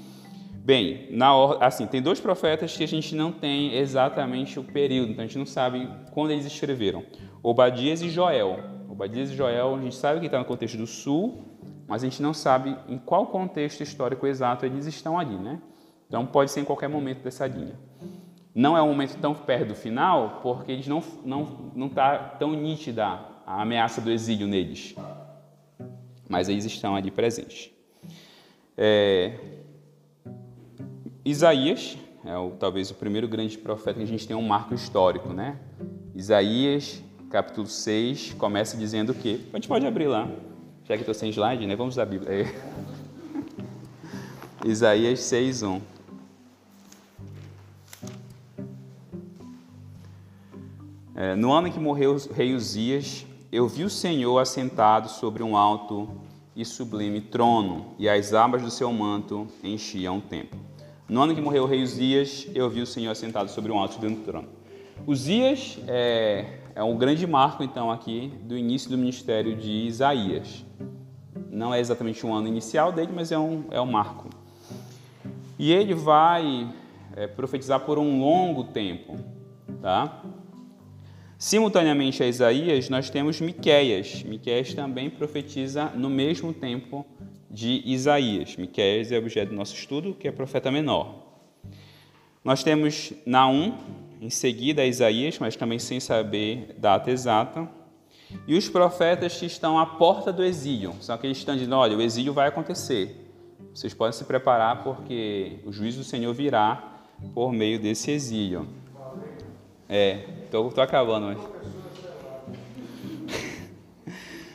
[0.63, 5.25] Bem, na assim, tem dois profetas que a gente não tem exatamente o período, então
[5.25, 7.03] a gente não sabe quando eles escreveram.
[7.43, 8.59] Obadias e Joel.
[8.89, 11.45] Obadias e Joel, a gente sabe que está no contexto do sul,
[11.89, 15.61] mas a gente não sabe em qual contexto histórico exato eles estão ali, né?
[16.07, 17.75] Então pode ser em qualquer momento dessa linha.
[18.55, 22.53] Não é um momento tão perto do final, porque eles não não não está tão
[22.53, 24.95] nítida a ameaça do exílio neles,
[26.29, 27.69] mas eles estão ali presentes.
[28.79, 29.35] É,
[31.25, 35.33] Isaías é o, talvez o primeiro grande profeta que a gente tem um marco histórico,
[35.33, 35.59] né?
[36.15, 39.41] Isaías, capítulo 6, começa dizendo o quê?
[39.53, 40.31] A gente pode abrir lá,
[40.85, 41.75] já que estou sem slide, né?
[41.75, 42.33] Vamos à Bíblia.
[42.33, 42.55] É.
[44.65, 45.81] Isaías 6, 1.
[51.17, 55.43] É, no ano em que morreu o rei Uzias, eu vi o Senhor assentado sobre
[55.43, 56.09] um alto
[56.55, 60.59] e sublime trono, e as abas do seu manto enchiam o templo.
[61.09, 63.93] No ano que morreu o rei Uzias, eu vi o Senhor assentado sobre um alto
[63.93, 64.49] e sublime trono.
[65.05, 70.65] Uzias é, é um grande marco, então, aqui do início do ministério de Isaías.
[71.51, 74.29] Não é exatamente um ano inicial dele, mas é um, é um marco.
[75.59, 76.73] E ele vai
[77.17, 79.17] é, profetizar por um longo tempo,
[79.83, 80.23] tá?
[81.41, 84.23] Simultaneamente a Isaías, nós temos Miqueias.
[84.25, 87.07] Miqueias também profetiza no mesmo tempo
[87.51, 88.59] de Isaías.
[88.59, 91.15] Miqueias é objeto do nosso estudo, que é profeta menor.
[92.45, 93.73] Nós temos Naum,
[94.21, 97.67] em seguida a Isaías, mas também sem saber data exata.
[98.47, 101.97] E os profetas que estão à porta do exílio, são aqueles que estão dizendo, olha,
[101.97, 103.17] o exílio vai acontecer.
[103.75, 107.01] Vocês podem se preparar porque o juízo do Senhor virá
[107.33, 108.69] por meio desse exílio.
[109.89, 111.27] É, estou acabando.
[111.27, 111.61] Mas...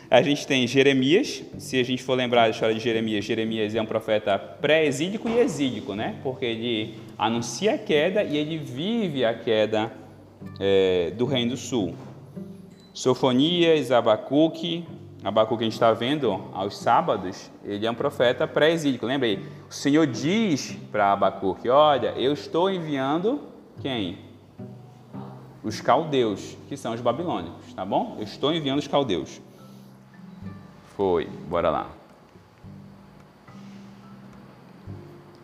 [0.10, 3.82] A gente tem Jeremias, se a gente for lembrar da história de Jeremias, Jeremias é
[3.82, 6.16] um profeta pré-exílico e exílico, né?
[6.24, 9.92] Porque ele anuncia a queda e ele vive a queda
[10.60, 11.96] é, do Reino do Sul.
[12.94, 14.86] Sofonias, Abacuque,
[15.26, 19.08] Abacuque a gente está vendo aos sábados, ele é um profeta pré-exílico.
[19.08, 19.44] Lembra aí?
[19.68, 23.42] O Senhor diz para Abacuque: Olha, eu estou enviando
[23.82, 24.20] quem?
[25.66, 28.16] Os caldeus, que são os babilônicos, tá bom?
[28.18, 29.42] Eu estou enviando os caldeus.
[30.96, 31.90] Foi, bora lá.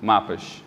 [0.01, 0.63] Mapas.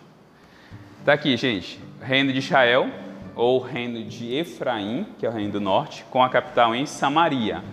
[1.03, 1.79] Tá aqui, gente.
[2.01, 2.87] Reino de Israel,
[3.33, 7.63] ou reino de Efraim, que é o reino do norte, com a capital em Samaria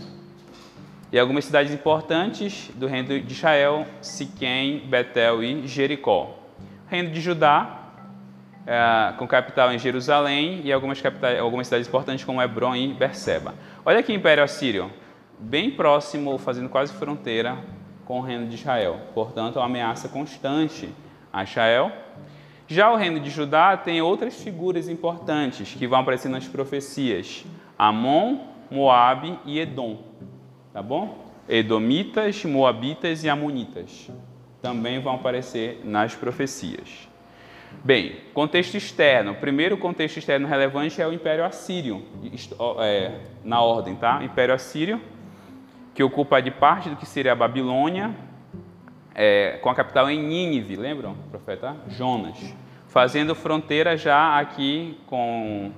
[1.13, 6.39] e algumas cidades importantes do reino de Israel, Siquém, Betel e Jericó.
[6.89, 7.82] Reino de Judá,
[8.67, 13.55] é, com capital em Jerusalém e algumas, capitais, algumas cidades importantes como Hebron e Berseba.
[13.85, 14.91] Olha aqui o Império Assírio,
[15.39, 17.57] bem próximo, fazendo quase fronteira
[18.05, 19.01] com o reino de Israel.
[19.15, 20.89] Portanto, é uma ameaça constante
[21.33, 21.93] a Israel.
[22.67, 27.45] Já o reino de Judá tem outras figuras importantes que vão aparecer nas profecias:
[27.79, 28.39] Amon,
[28.71, 30.13] Moabe e Edom
[30.73, 31.19] tá bom?
[31.49, 34.11] Edomitas, Moabitas e Amonitas
[34.61, 37.09] também vão aparecer nas profecias.
[37.85, 39.33] Bem, contexto externo.
[39.33, 42.03] O primeiro contexto externo relevante é o Império Assírio,
[42.81, 43.13] é,
[43.45, 44.23] na ordem, tá?
[44.23, 45.01] Império Assírio,
[45.93, 48.15] que ocupa de parte do que seria a Babilônia,
[49.15, 51.17] é, com a capital em Nínive, lembram?
[51.31, 52.39] Profeta Jonas.
[52.87, 55.73] Fazendo fronteira já aqui com,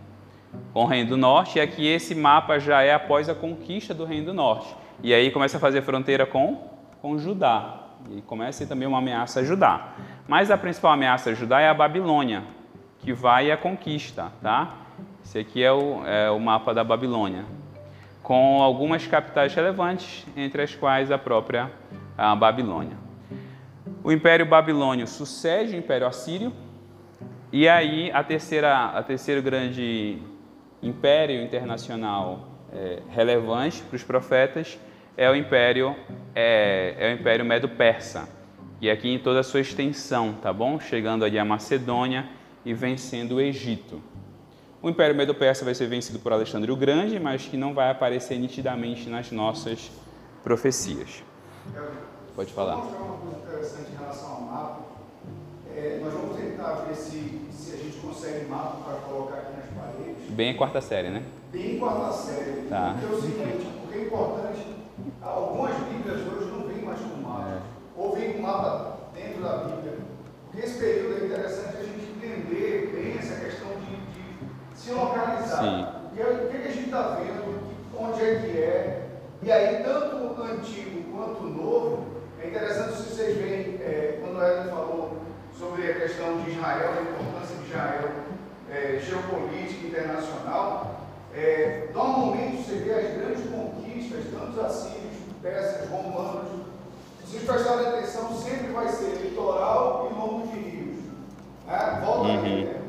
[0.72, 4.04] com o Reino do Norte, e aqui esse mapa já é após a conquista do
[4.04, 4.74] Reino do Norte.
[5.02, 6.68] E aí começa a fazer fronteira com,
[7.00, 7.83] com Judá.
[8.10, 9.94] E começa também uma ameaça a Judá.
[10.28, 12.42] Mas a principal ameaça a Judá é a Babilônia,
[12.98, 14.74] que vai à conquista, tá?
[15.24, 17.44] Esse aqui é o, é o mapa da Babilônia,
[18.22, 21.70] com algumas capitais relevantes, entre as quais a própria
[22.16, 22.96] a Babilônia.
[24.02, 26.52] O Império Babilônio sucede o Império Assírio,
[27.50, 30.18] e aí a terceira, a terceiro grande
[30.82, 34.78] império internacional é, relevante para os profetas
[35.16, 35.94] é o Império
[36.34, 38.28] é, é o Império Medo-Persa
[38.80, 40.78] e aqui em toda a sua extensão, tá bom?
[40.78, 42.28] Chegando ali a Macedônia
[42.64, 44.00] e vencendo o Egito.
[44.82, 48.38] O Império Medo-Persa vai ser vencido por Alexandre o Grande, mas que não vai aparecer
[48.38, 49.90] nitidamente nas nossas
[50.42, 51.22] profecias.
[52.36, 52.74] Pode falar.
[52.74, 54.80] Vou mostrar uma coisa interessante em relação ao mapa.
[55.74, 59.66] É, nós vamos tentar ver se, se a gente consegue mapa para colocar aqui nas
[59.70, 60.30] paredes.
[60.30, 61.22] Bem a quarta série, né?
[61.50, 62.66] Bem quarta série.
[62.68, 62.96] Tá.
[63.00, 64.73] Porque é o seguinte, porque é importante,
[65.22, 67.48] algumas Bíblias hoje não vêm mais com mapa.
[67.50, 67.60] É.
[67.96, 69.98] Ou vem com mapa dentro da Bíblia.
[70.46, 75.62] Porque esse período é interessante a gente entender bem essa questão de, de se localizar.
[75.62, 75.86] Sim.
[76.16, 77.60] E aí, o que, que a gente está vendo,
[77.98, 79.08] onde é que é.
[79.42, 82.06] E aí, tanto o antigo quanto o novo,
[82.40, 85.16] é interessante se vocês veem, é, quando o Edson falou
[85.58, 88.10] sobre a questão de Israel, a importância de Israel
[88.70, 91.03] é, geopolítica internacional,
[91.36, 96.48] é, normalmente você vê as grandes conquistas, tanto os assírios, persas, romanos.
[97.24, 100.96] Se vocês prestarem atenção, sempre vai ser litoral e longo de rios.
[101.66, 102.02] Né?
[102.04, 102.38] Volta uhum.
[102.38, 102.80] ali, né?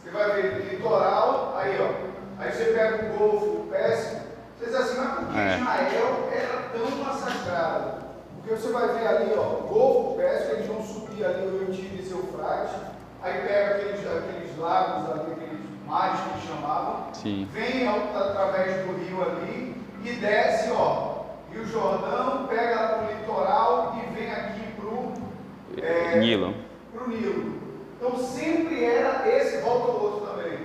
[0.00, 2.08] Você vai ver litoral, aí ó.
[2.40, 4.20] Aí você pega o Golfo, o Pérsico.
[4.58, 5.58] Você diz assim, mas por que é.
[5.58, 8.04] Israel era tão massacrado?
[8.36, 12.10] Porque você vai ver ali, ó, Golfo, Pérsico, eles vão subir ali o Rio e
[12.10, 12.76] Eufrates.
[13.22, 15.47] Aí pega aqueles, aqueles lagos ali, aqueles
[15.88, 17.14] mares que eles chamavam.
[17.14, 17.48] Sim.
[17.52, 19.74] Vem através do rio ali
[20.04, 21.18] e desce, ó.
[21.50, 25.12] Rio Jordão, pega o litoral e vem aqui para o
[25.82, 26.54] é, Nilo.
[26.92, 27.58] Pro Nilo.
[27.96, 30.58] Então sempre era esse, volta o outro também.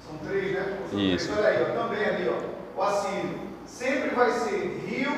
[0.00, 0.78] São três, né?
[0.90, 1.32] São Isso.
[1.32, 1.38] Três.
[1.38, 3.46] Olha aí, ó, também ali, ó, o Assírio.
[3.66, 5.12] Sempre vai ser rio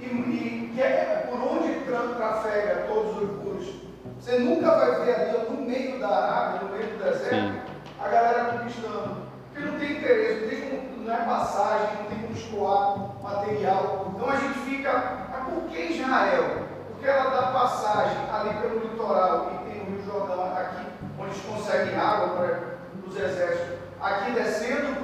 [0.00, 3.82] e, e que é por onde trafega todos os.
[4.18, 7.71] Você nunca vai ver ali, ó, no meio da Arábia, no meio do deserto, Sim.
[8.02, 9.22] A galera conquistando.
[9.52, 14.12] Porque não tem interesse, não, tem como, não é passagem, não tem como escoar material.
[14.14, 15.28] Então a gente fica.
[15.30, 16.62] Mas por que Israel?
[16.88, 20.86] Porque ela dá passagem ali pelo litoral e tem o Rio Jordão aqui,
[21.18, 22.72] onde eles conseguem água para
[23.06, 25.02] os exércitos, aqui descendo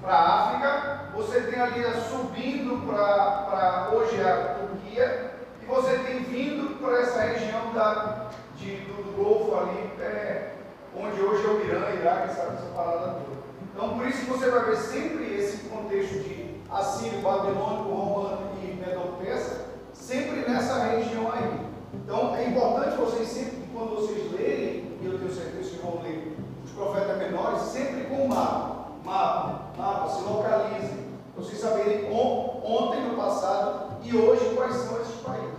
[0.00, 5.30] para a África, você tem ali subindo para hoje a Turquia,
[5.62, 10.54] e você tem vindo para essa região da, de, do, do Golfo ali, é,
[10.96, 13.40] onde hoje é o Irã, Iraque, sabe essa parada toda.
[13.74, 19.66] Então por isso você vai ver sempre esse contexto de Assírio, Babilônico, Romano e Medo-Persa,
[19.92, 21.60] sempre nessa região aí.
[21.94, 26.36] Então é importante vocês sempre, quando vocês lerem, e eu tenho certeza que vão ler
[26.64, 28.80] os profetas menores, sempre com mapa.
[29.04, 31.10] Mapa, mapa, se localizem.
[31.36, 35.50] Vocês saberem ontem, no passado e hoje quais são esses países.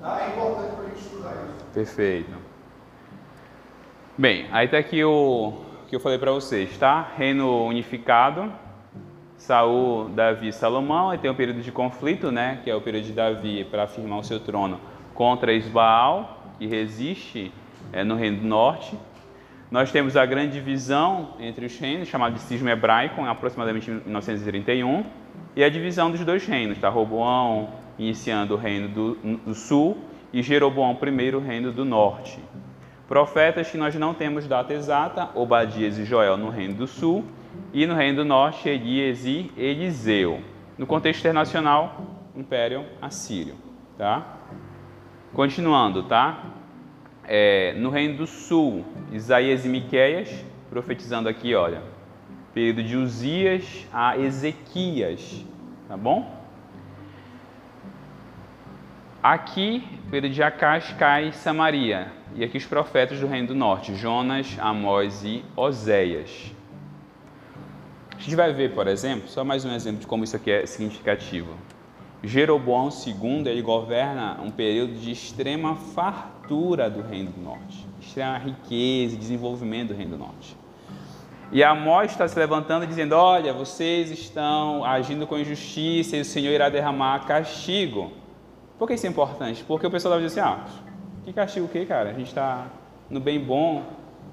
[0.00, 0.22] Tá?
[0.22, 1.64] É importante para a gente estudar isso.
[1.72, 2.43] Perfeito.
[4.16, 5.54] Bem, aí está aqui o
[5.88, 7.14] que eu falei para vocês, tá?
[7.16, 8.52] Reino unificado,
[9.36, 13.06] Saul, Davi e Salomão, e tem um período de conflito, né, que é o período
[13.06, 14.78] de Davi para afirmar o seu trono
[15.14, 17.50] contra Isbaal, que resiste
[17.92, 18.96] é, no reino do norte.
[19.68, 25.04] Nós temos a grande divisão entre os reinos, chamado de cisma hebraico, em aproximadamente 1931,
[25.56, 26.88] e a divisão dos dois reinos, tá?
[26.88, 29.98] Roboão iniciando o reino do, do sul
[30.32, 32.38] e Jeroboão I, o reino do norte.
[33.06, 37.24] Profetas que nós não temos data exata, Obadias e Joel no reino do sul,
[37.72, 40.40] e no Reino do Norte, Elias e Eliseu.
[40.78, 43.54] No contexto internacional, Império Assírio.
[43.98, 44.38] Tá?
[45.32, 46.44] Continuando, tá?
[47.26, 51.82] É, no Reino do Sul, Isaías e Miqueias, profetizando aqui, olha,
[52.52, 55.44] período de Uzias a Ezequias,
[55.88, 56.43] tá bom?
[59.24, 64.54] Aqui, período de Acás, cai Samaria, e aqui os profetas do Reino do Norte, Jonas,
[64.60, 66.52] Amós e Oséias.
[68.14, 70.66] A gente vai ver, por exemplo, só mais um exemplo de como isso aqui é
[70.66, 71.54] significativo.
[72.22, 79.14] Jeroboão II ele governa um período de extrema fartura do Reino do Norte, extrema riqueza
[79.14, 80.54] e desenvolvimento do Reino do Norte.
[81.50, 86.52] E Amós está se levantando dizendo: Olha, vocês estão agindo com injustiça e o Senhor
[86.52, 88.12] irá derramar castigo.
[88.78, 89.64] Por que isso é importante?
[89.64, 90.64] Porque o pessoal vai dizer assim: Ah,
[91.24, 92.10] que castigo o quê, cara?
[92.10, 92.66] A gente está
[93.08, 93.82] no bem bom,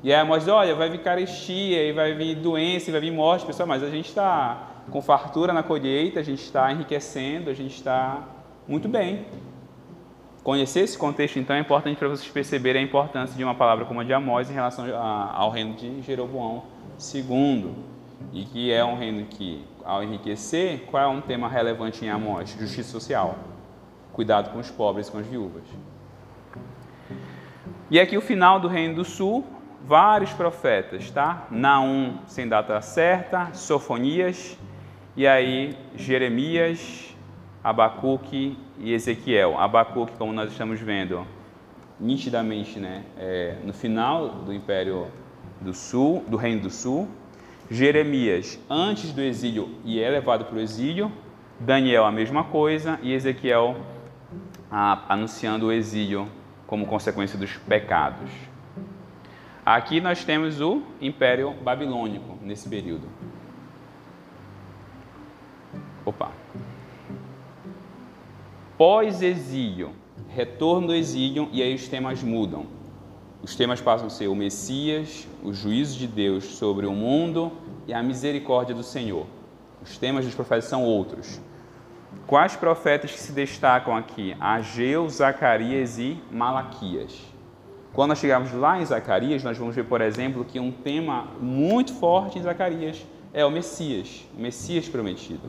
[0.04, 3.12] e aí a diz, olha, vai vir carestia, e vai vir doença, e vai vir
[3.12, 7.54] morte, pessoal, mas a gente está com fartura na colheita, a gente está enriquecendo, a
[7.54, 8.24] gente está
[8.68, 9.26] muito bem.
[10.44, 14.00] Conhecer esse contexto, então, é importante para vocês perceberem a importância de uma palavra como
[14.00, 16.64] a de Amós em relação ao reino de Jeroboão
[17.14, 17.72] II.
[18.34, 22.56] E que é um reino que, ao enriquecer, qual é um tema relevante em Amós?
[22.60, 23.38] Justiça social.
[24.14, 25.64] Cuidado com os pobres com as viúvas.
[27.90, 29.46] E aqui o final do Reino do Sul,
[29.86, 31.48] vários profetas, tá?
[31.50, 34.58] Naum sem data certa, Sofonias,
[35.16, 37.16] e aí Jeremias,
[37.64, 39.58] Abacuque e Ezequiel.
[39.60, 41.26] Abacuque, como nós estamos vendo,
[42.00, 45.08] nitidamente, né, é, no final do Império
[45.60, 47.08] do Sul, do Reino do Sul.
[47.70, 51.12] Jeremias, antes do exílio e é levado para o exílio.
[51.60, 53.00] Daniel, a mesma coisa.
[53.02, 53.78] E Ezequiel,
[54.72, 56.30] anunciando o exílio
[56.66, 58.30] como consequência dos pecados.
[59.66, 63.08] Aqui nós temos o Império Babilônico nesse período.
[66.06, 66.32] Opa.
[68.78, 69.92] Pós-exílio,
[70.30, 72.66] retorno do exílio e aí os temas mudam.
[73.44, 77.52] Os temas passam a ser o Messias, o juízo de Deus sobre o mundo
[77.88, 79.28] e a misericórdia do Senhor.
[79.84, 81.40] Os temas dos profetas são outros.
[82.32, 84.38] Quais profetas que se destacam aqui?
[84.40, 87.20] Ageu, Zacarias e Malaquias.
[87.92, 91.94] Quando nós chegarmos lá em Zacarias, nós vamos ver, por exemplo, que um tema muito
[91.94, 95.42] forte em Zacarias é o Messias, o Messias prometido.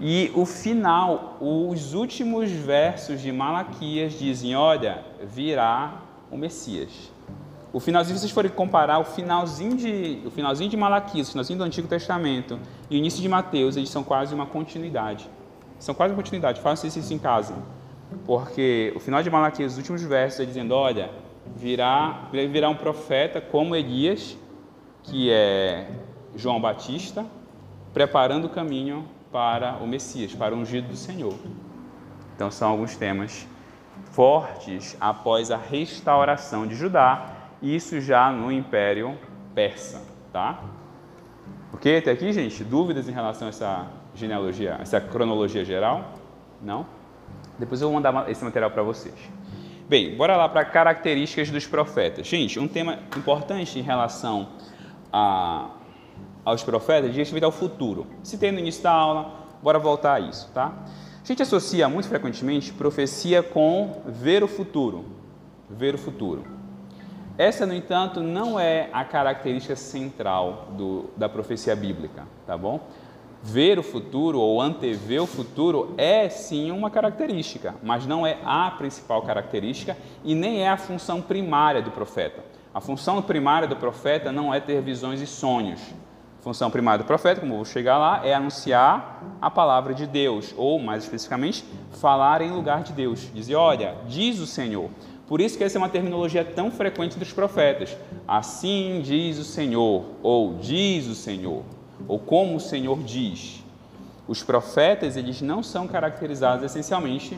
[0.00, 6.90] E o final, os últimos versos de Malaquias dizem: Olha, virá o Messias.
[7.72, 11.60] O finalzinho, se vocês forem comparar o finalzinho de, o finalzinho de Malaquias, o finalzinho
[11.60, 12.58] do Antigo Testamento
[12.90, 15.30] e o início de Mateus, eles são quase uma continuidade.
[15.80, 16.60] São quase uma continuidade.
[16.60, 17.54] Façam isso em casa.
[18.24, 21.10] Porque o final de Malaquias, os últimos versos, é dizendo: olha,
[21.56, 24.36] virá, virá um profeta como Elias,
[25.02, 25.88] que é
[26.36, 27.26] João Batista,
[27.92, 31.34] preparando o caminho para o Messias, para o ungido do Senhor.
[32.36, 33.46] Então, são alguns temas
[34.12, 39.18] fortes após a restauração de Judá isso já no Império
[39.54, 40.02] Persa,
[40.32, 40.62] tá?
[41.72, 41.98] Ok?
[41.98, 46.12] Até aqui, gente, dúvidas em relação a essa genealogia, essa cronologia geral?
[46.62, 46.86] Não?
[47.58, 49.14] Depois eu vou mandar esse material para vocês.
[49.88, 52.26] Bem, bora lá para características dos profetas.
[52.26, 54.48] Gente, um tema importante em relação
[55.12, 55.70] a,
[56.44, 58.06] aos profetas diz respeito ao futuro.
[58.22, 59.32] Citei no início da aula,
[59.62, 60.72] bora voltar a isso, tá?
[61.22, 65.04] A gente associa muito frequentemente profecia com ver o futuro.
[65.68, 66.44] Ver o futuro.
[67.36, 72.80] Essa, no entanto, não é a característica central do, da profecia bíblica, tá bom?
[73.42, 78.70] Ver o futuro ou antever o futuro é sim uma característica, mas não é a
[78.72, 82.44] principal característica e nem é a função primária do profeta.
[82.72, 85.80] A função primária do profeta não é ter visões e sonhos.
[86.38, 90.06] A função primária do profeta, como eu vou chegar lá, é anunciar a palavra de
[90.06, 93.30] Deus, ou mais especificamente, falar em lugar de Deus.
[93.32, 94.90] Dizer, olha, diz o Senhor.
[95.26, 97.96] Por isso que essa é uma terminologia tão frequente dos profetas.
[98.28, 101.62] Assim diz o Senhor, ou diz o Senhor,
[102.06, 103.64] ou como o Senhor diz.
[104.26, 107.36] Os profetas, eles não são caracterizados essencialmente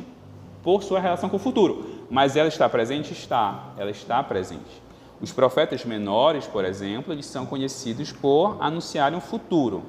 [0.62, 3.12] por sua relação com o futuro, mas ela está presente?
[3.12, 4.82] Está, ela está presente.
[5.20, 9.82] Os profetas menores, por exemplo, eles são conhecidos por anunciarem o futuro.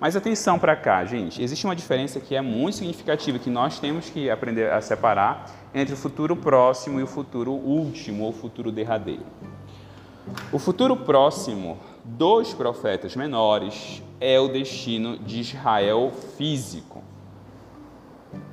[0.00, 4.10] Mas atenção para cá, gente, existe uma diferença que é muito significativa, que nós temos
[4.10, 9.24] que aprender a separar entre o futuro próximo e o futuro último, ou futuro derradeiro.
[10.52, 17.02] O futuro próximo dos profetas menores é o destino de Israel físico.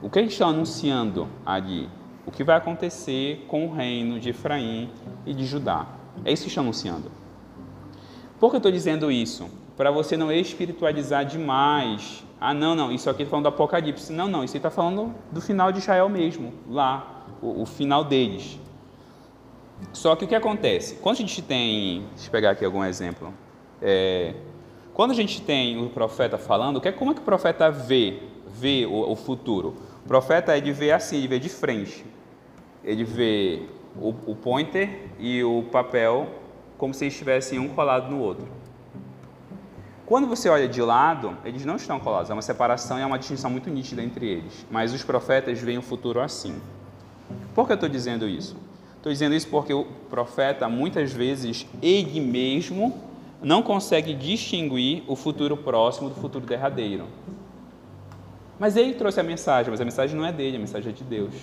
[0.02, 1.90] O que eles estão anunciando ali?
[2.26, 4.90] O que vai acontecer com o reino de Efraim
[5.26, 5.88] e de Judá?
[6.24, 7.12] É isso que estão anunciando.
[8.40, 9.50] Por que eu estou dizendo isso?
[9.82, 12.24] para você não espiritualizar demais.
[12.40, 14.14] Ah, não, não, isso aqui está falando do Apocalipse.
[14.14, 18.60] Não, não, isso está falando do final de Israel mesmo, lá, o, o, final deles.
[19.94, 20.96] Só que o que acontece?
[20.96, 23.34] Quando a gente tem, deixa eu pegar aqui algum exemplo,
[23.82, 24.34] é,
[24.94, 28.20] quando a gente tem o profeta falando, que é, como é que o profeta vê,
[28.48, 29.76] vê o, o futuro?
[30.06, 32.06] O profeta ele vê assim, ele vê de frente.
[32.84, 33.64] Ele vê
[33.96, 36.28] o, o pointer e o papel
[36.78, 38.48] como se estivessem um colado no outro.
[40.06, 43.18] Quando você olha de lado, eles não estão colados, há uma separação e há uma
[43.18, 44.66] distinção muito nítida entre eles.
[44.70, 46.62] Mas os profetas veem o futuro assim.
[47.56, 48.58] Por que eu estou dizendo isso?
[49.02, 52.94] Estou dizendo isso porque o profeta, muitas vezes, ele mesmo
[53.42, 57.08] não consegue distinguir o futuro próximo do futuro derradeiro.
[58.60, 61.04] Mas ele trouxe a mensagem, mas a mensagem não é dele, a mensagem é de
[61.04, 61.34] Deus.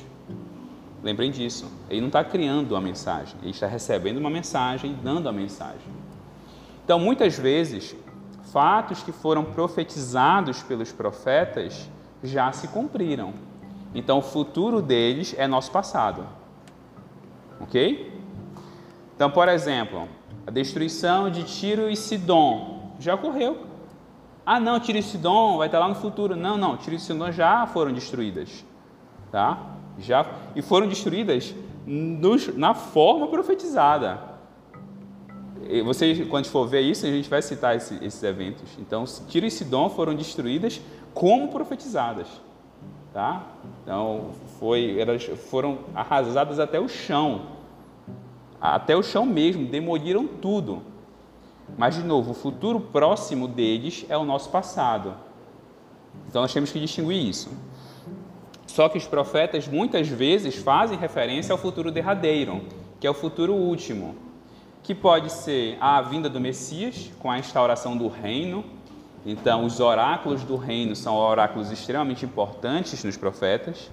[1.03, 1.69] Lembrem disso.
[1.91, 5.93] Ele não está criando uma mensagem, ele está recebendo uma mensagem e dando a mensagem.
[6.85, 7.97] Então, muitas vezes,
[8.53, 11.91] fatos que foram profetizados pelos profetas
[12.23, 13.35] já se cumpriram.
[13.93, 16.38] Então, o futuro deles é nosso passado.
[17.61, 18.13] Ok?
[19.15, 20.09] Então, por exemplo,
[20.47, 23.67] a destruição de Tiro e Sidom já ocorreu.
[24.47, 26.37] Ah, não, Tiro e Sidom vai estar lá no futuro.
[26.37, 28.65] Não, não, Tiro e Sidom já foram destruídas.
[29.31, 29.75] Tá?
[29.99, 31.55] Já, e foram destruídas
[31.87, 34.29] nos, na forma profetizada
[35.85, 38.71] vocês, quando for ver isso, a gente vai citar esse, esses eventos.
[38.79, 40.81] Então, Tiro e Sidom foram destruídas
[41.13, 42.27] como profetizadas.
[43.13, 43.47] Tá?
[43.83, 47.47] Então, foi, elas foram arrasadas até o chão.
[48.61, 50.83] Até o chão mesmo, demoliram tudo.
[51.77, 55.15] Mas, de novo, o futuro próximo deles é o nosso passado.
[56.29, 57.51] Então, nós temos que distinguir isso.
[58.67, 62.63] Só que os profetas muitas vezes fazem referência ao futuro derradeiro,
[62.99, 64.29] que é o futuro último
[64.89, 68.65] que pode ser a vinda do Messias com a instauração do reino.
[69.27, 73.91] Então, os oráculos do reino são oráculos extremamente importantes nos profetas.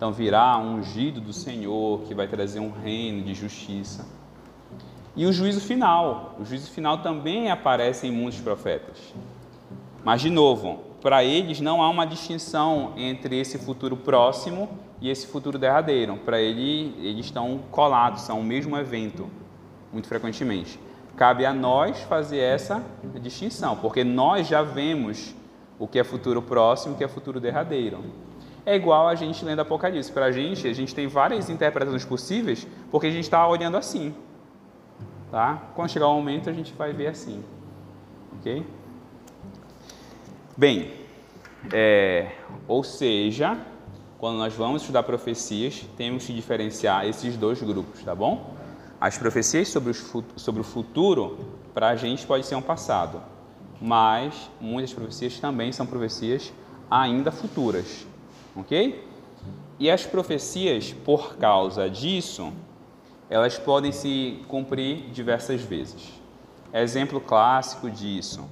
[0.00, 4.06] Então, virá um ungido do Senhor que vai trazer um reino de justiça.
[5.14, 6.36] E o juízo final.
[6.40, 8.96] O juízo final também aparece em muitos profetas.
[10.02, 14.70] Mas, de novo, para eles não há uma distinção entre esse futuro próximo
[15.02, 16.16] e esse futuro derradeiro.
[16.16, 19.28] Para ele, eles estão colados, são o mesmo evento
[19.92, 20.80] muito frequentemente.
[21.14, 22.82] Cabe a nós fazer essa
[23.20, 25.34] distinção, porque nós já vemos
[25.78, 28.29] o que é futuro próximo e o que é futuro derradeiro.
[28.64, 30.12] É igual a gente lendo Apocalipse.
[30.12, 34.14] Para a gente, a gente tem várias interpretações possíveis porque a gente está olhando assim.
[35.30, 35.70] Tá?
[35.74, 37.42] Quando chegar o momento, a gente vai ver assim.
[38.38, 38.66] Ok?
[40.56, 40.92] Bem,
[41.72, 42.32] é,
[42.66, 43.56] ou seja,
[44.18, 48.54] quando nós vamos estudar profecias, temos que diferenciar esses dois grupos, tá bom?
[49.00, 51.38] As profecias sobre, os, sobre o futuro,
[51.72, 53.22] para a gente, pode ser um passado,
[53.80, 56.52] mas muitas profecias também são profecias
[56.90, 58.06] ainda futuras,
[58.60, 59.04] ok?
[59.78, 62.52] E as profecias, por causa disso,
[63.30, 66.12] elas podem se cumprir diversas vezes.
[66.72, 68.48] Exemplo clássico disso,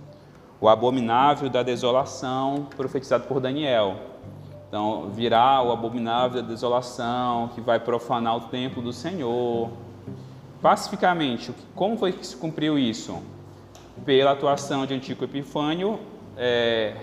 [0.60, 3.96] o abominável da desolação profetizado por Daniel.
[4.68, 9.70] Então, virá o abominável da desolação que vai profanar o templo do Senhor.
[10.60, 13.22] Pacificamente, como foi que se cumpriu isso?
[14.04, 15.98] Pela atuação de Antigo Epifânio
[16.36, 16.96] é,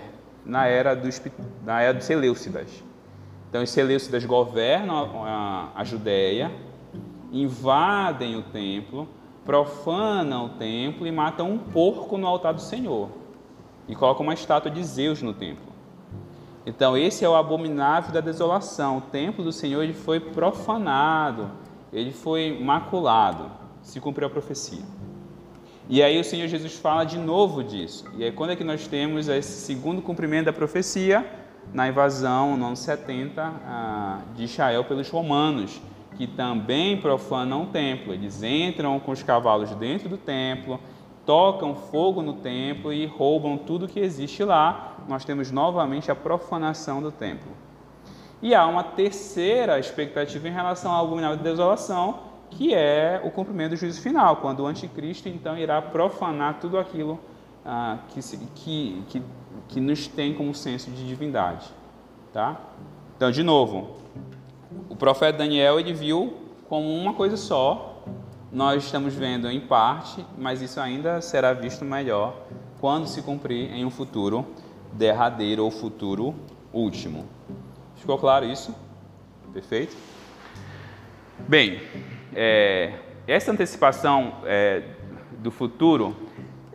[0.44, 1.20] na era dos
[1.64, 2.85] na era dos Seleucidas.
[3.48, 6.50] Então, os Seleucidas governam a, a Judéia,
[7.32, 9.08] invadem o templo,
[9.44, 13.08] profanam o templo e matam um porco no altar do Senhor
[13.88, 15.64] e colocam uma estátua de Zeus no templo.
[16.66, 18.98] Então, esse é o abominável da desolação.
[18.98, 21.50] O templo do Senhor ele foi profanado,
[21.92, 23.50] ele foi maculado.
[23.80, 24.82] Se cumpriu a profecia.
[25.88, 28.04] E aí o Senhor Jesus fala de novo disso.
[28.16, 31.24] E aí quando é que nós temos esse segundo cumprimento da profecia?
[31.72, 35.80] Na invasão no ano 70 ah, de Israel pelos romanos,
[36.16, 38.12] que também profanam o templo.
[38.12, 40.80] Eles entram com os cavalos dentro do templo,
[41.24, 44.96] tocam fogo no templo e roubam tudo que existe lá.
[45.08, 47.52] Nós temos novamente a profanação do templo.
[48.40, 53.70] E há uma terceira expectativa em relação ao abominável de desolação, que é o cumprimento
[53.70, 57.18] do juízo final, quando o anticristo então irá profanar tudo aquilo
[57.66, 58.20] ah, que,
[58.54, 59.22] que, que,
[59.68, 61.66] que nos tem como senso de divindade.
[62.32, 62.60] Tá?
[63.16, 63.96] Então, de novo,
[64.88, 66.34] o profeta Daniel ele viu
[66.68, 67.96] como uma coisa só
[68.52, 72.46] nós estamos vendo em parte, mas isso ainda será visto melhor
[72.80, 74.46] quando se cumprir em um futuro
[74.92, 76.34] derradeiro ou futuro
[76.72, 77.26] último.
[77.96, 78.74] Ficou claro isso?
[79.52, 79.96] Perfeito?
[81.48, 81.82] Bem,
[82.34, 82.94] é,
[83.26, 84.82] essa antecipação é,
[85.38, 86.16] do futuro,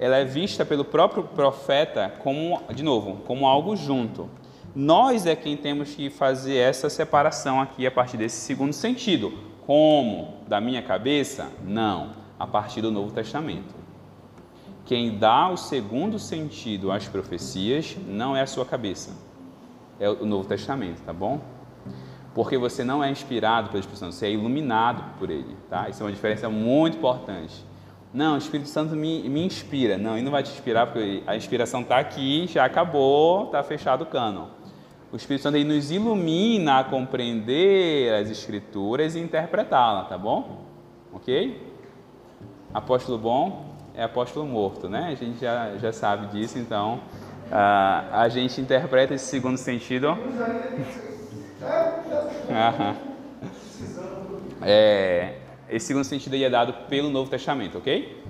[0.02, 4.28] ela é vista pelo próprio profeta como, de novo, como algo junto.
[4.76, 9.32] Nós é quem temos que fazer essa separação aqui a partir desse segundo sentido
[9.66, 10.34] como?
[10.48, 11.50] Da minha cabeça?
[11.64, 13.76] Não, a partir do Novo Testamento.
[14.86, 19.12] Quem dá o segundo sentido às profecias não é a sua cabeça,
[20.00, 21.40] é o Novo Testamento, tá bom?
[22.34, 25.88] Porque você não é inspirado pelo Espírito Santo, você é iluminado por ele, tá?
[25.88, 27.71] Isso é uma diferença muito importante.
[28.14, 29.98] Não, o Espírito Santo me, me inspira.
[29.98, 34.04] Não, ele não vai te inspirar porque a inspiração está aqui, já acabou, está fechado
[34.04, 34.50] o cano.
[35.12, 40.66] O Espírito Santo ele nos ilumina a compreender as Escrituras e interpretá-la, tá bom?
[41.14, 41.70] Ok?
[42.74, 45.10] Apóstolo bom é apóstolo morto, né?
[45.12, 46.96] A gente já, já sabe disso, então
[47.48, 50.18] uh, a gente interpreta esse segundo sentido.
[54.62, 55.41] é,
[55.72, 58.22] esse segundo sentido aí é dado pelo Novo Testamento, ok?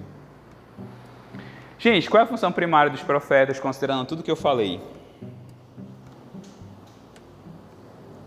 [1.79, 4.79] Gente, qual é a função primária dos profetas, considerando tudo que eu falei?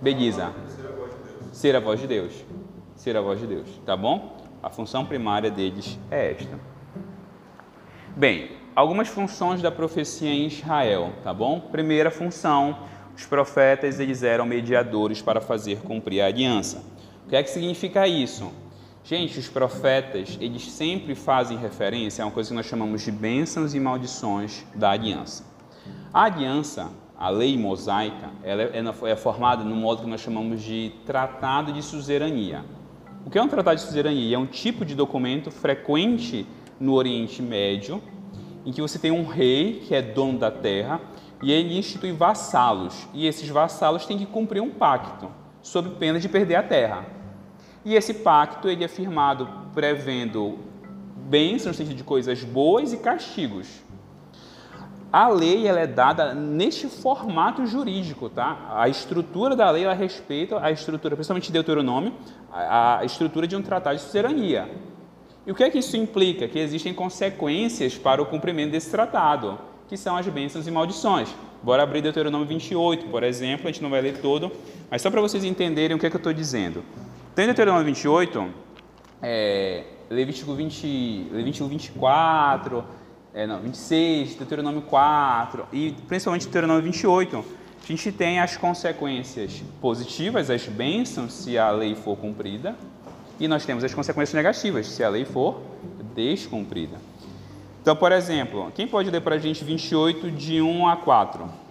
[0.02, 0.52] Beguiza.
[1.52, 2.44] Ser a voz de Deus.
[2.96, 3.68] Ser a voz de Deus.
[3.86, 4.36] Tá bom?
[4.60, 6.58] A função primária deles é esta.
[8.16, 11.60] Bem, algumas funções da profecia em Israel, tá bom?
[11.60, 12.78] Primeira função,
[13.16, 16.82] os profetas eles eram mediadores para fazer cumprir a aliança.
[17.24, 18.52] O que é que significa isso?
[19.06, 23.74] Gente, os profetas, eles sempre fazem referência a uma coisa que nós chamamos de bênçãos
[23.74, 25.44] e maldições da aliança.
[26.10, 30.90] A aliança, a lei mosaica ela é, é formada no modo que nós chamamos de
[31.04, 32.64] tratado de suzerania.
[33.26, 34.36] O que é um tratado de suzerania?
[34.36, 36.46] É um tipo de documento frequente
[36.80, 38.02] no Oriente Médio,
[38.64, 40.98] em que você tem um rei que é dono da terra
[41.42, 45.30] e ele institui vassalos, e esses vassalos têm que cumprir um pacto,
[45.60, 47.23] sob pena de perder a terra.
[47.84, 50.58] E esse pacto ele é firmado prevendo
[51.28, 53.84] bênçãos no sentido de coisas boas e castigos.
[55.12, 58.72] A lei ela é dada neste formato jurídico, tá?
[58.74, 62.12] A estrutura da lei ela respeita a estrutura, principalmente de Deuteronômio,
[62.50, 64.68] a, a estrutura de um tratado de suzerania.
[65.46, 66.48] E o que é que isso implica?
[66.48, 69.58] Que existem consequências para o cumprimento desse tratado,
[69.88, 71.28] que são as bênçãos e maldições.
[71.62, 74.50] Bora abrir Deuteronômio 28, por exemplo, a gente não vai ler todo,
[74.90, 76.82] mas só para vocês entenderem o que é que eu estou dizendo.
[77.34, 78.48] Tem Deuteronômio 28,
[79.20, 82.84] é, Levítico 20, Levítico 24,
[83.34, 87.44] é, não, 26, Deuteronômio 4 e principalmente Deuteronômio 28,
[87.82, 92.76] A gente tem as consequências positivas, as bênçãos, se a lei for cumprida,
[93.40, 95.60] e nós temos as consequências negativas, se a lei for
[96.14, 96.98] descumprida.
[97.82, 101.63] Então, por exemplo, quem pode ler para a gente 28 de 1 a 4?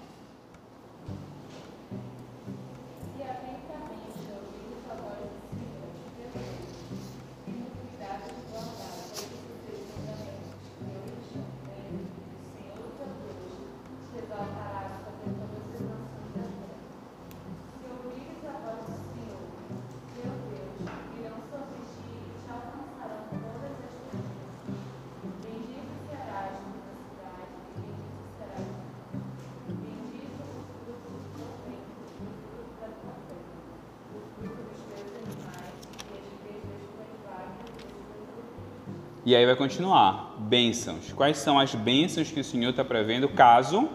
[39.33, 40.35] E aí vai continuar.
[40.37, 41.11] Bênçãos.
[41.11, 43.89] Quais são as bênçãos que o Senhor está prevendo caso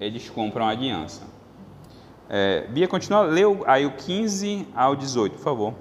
[0.00, 1.22] eles cumpram a aliança?
[2.28, 3.22] É, Bia, continua.
[3.22, 5.74] Leu aí o 15 ao 18, por favor.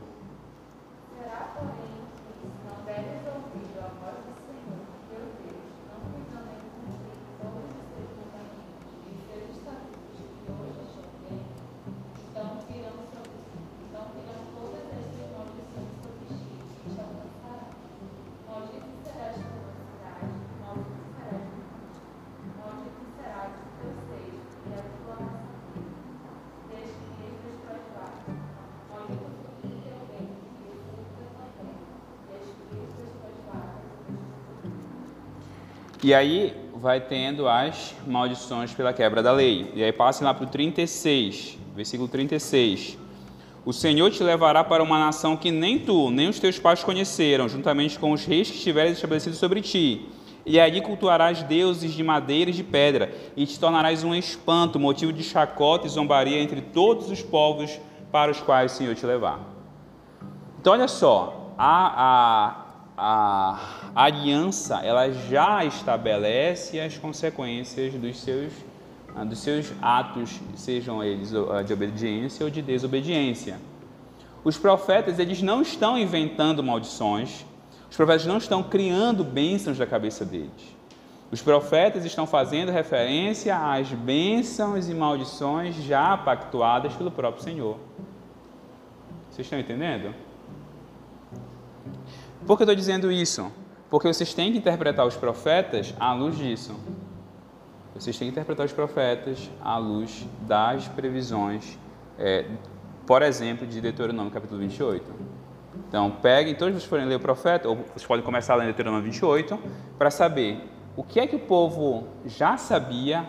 [36.13, 39.71] E aí vai tendo as maldições pela quebra da lei.
[39.73, 42.99] E aí passe lá para o 36, versículo 36.
[43.65, 47.49] O Senhor te levará para uma nação que nem tu, nem os teus pais conheceram,
[47.49, 50.07] juntamente com os reis que estiverem estabelecidos sobre ti.
[50.45, 55.11] E ali cultuarás deuses de madeira e de pedra, e te tornarás um espanto, motivo
[55.11, 59.39] de chacota e zombaria entre todos os povos para os quais o Senhor te levar.
[60.61, 62.62] Então, olha só, a, a
[62.97, 63.59] a
[63.95, 68.53] aliança ela já estabelece as consequências dos seus,
[69.15, 73.59] ah, dos seus atos, sejam eles ah, de obediência ou de desobediência.
[74.43, 77.45] Os profetas eles não estão inventando maldições,
[77.89, 80.73] os profetas não estão criando bênçãos da cabeça deles.
[81.31, 87.79] Os profetas estão fazendo referência às bênçãos e maldições já pactuadas pelo próprio Senhor.
[89.31, 90.13] Vocês estão entendendo?
[92.45, 93.49] Por que eu estou dizendo isso?
[93.89, 96.75] Porque vocês têm que interpretar os profetas à luz disso.
[97.95, 101.77] Vocês têm que interpretar os profetas à luz das previsões,
[102.19, 102.45] é,
[103.07, 105.09] por exemplo, de Deuteronômio capítulo 28.
[105.87, 109.57] Então, peguem, todos vocês forem ler o profeta, ou vocês podem começar ler Deuteronômio 28,
[109.97, 113.25] para saber o que é que o povo já sabia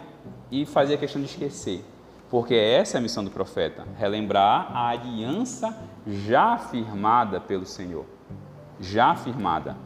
[0.50, 1.84] e fazia questão de esquecer.
[2.28, 8.06] Porque essa é a missão do profeta, relembrar a aliança já firmada pelo Senhor
[8.80, 9.76] já afirmada.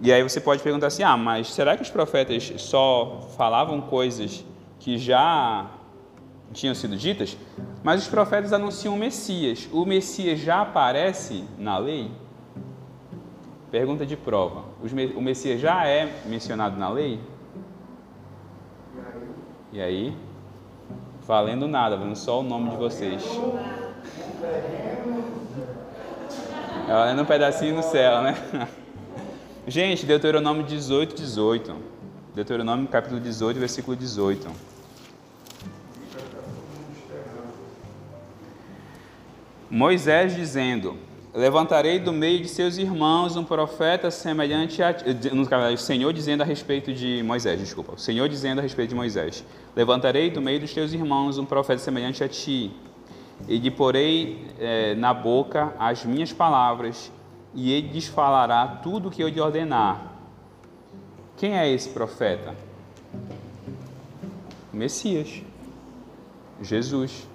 [0.00, 4.44] E aí você pode perguntar assim: ah, mas será que os profetas só falavam coisas
[4.78, 5.66] que já
[6.52, 7.36] tinham sido ditas?
[7.82, 9.68] Mas os profetas anunciam o Messias.
[9.72, 12.10] O Messias já aparece na lei?
[13.70, 14.64] Pergunta de prova:
[15.16, 17.20] o Messias já é mencionado na lei?
[19.72, 20.16] E aí?
[21.26, 23.22] Valendo nada, vendo só o nome de vocês.
[26.90, 28.34] É um pedacinho no céu, né?
[29.68, 31.76] Gente, Deuteronômio 18, 18.
[32.34, 34.48] Deuteronômio capítulo 18, versículo 18.
[39.70, 40.96] Moisés dizendo:
[41.34, 44.96] Levantarei do meio de seus irmãos um profeta semelhante a
[45.34, 45.42] no
[45.74, 47.92] o Senhor dizendo a respeito de Moisés, desculpa.
[47.92, 49.44] O Senhor dizendo a respeito de Moisés:
[49.76, 52.72] Levantarei do meio dos teus irmãos um profeta semelhante a ti,
[53.46, 57.12] e lhe porei é, na boca as minhas palavras,
[57.54, 60.12] e ele lhes falará tudo o que eu lhe ordenar.
[61.36, 62.54] Quem é esse profeta?
[64.72, 65.42] O Messias,
[66.60, 67.28] Jesus.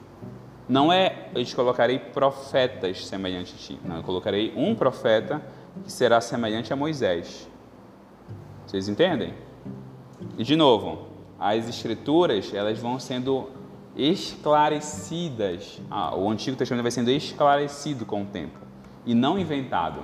[0.68, 3.80] Não é, eu te colocarei profetas semelhantes a ti.
[3.84, 5.42] Não, eu colocarei um profeta
[5.84, 7.48] que será semelhante a Moisés.
[8.66, 9.34] Vocês entendem?
[10.38, 11.08] E de novo,
[11.40, 13.50] as escrituras, elas vão sendo
[13.96, 15.82] esclarecidas.
[15.90, 18.60] Ah, o Antigo Testamento vai sendo esclarecido com o tempo
[19.06, 20.02] e não inventado.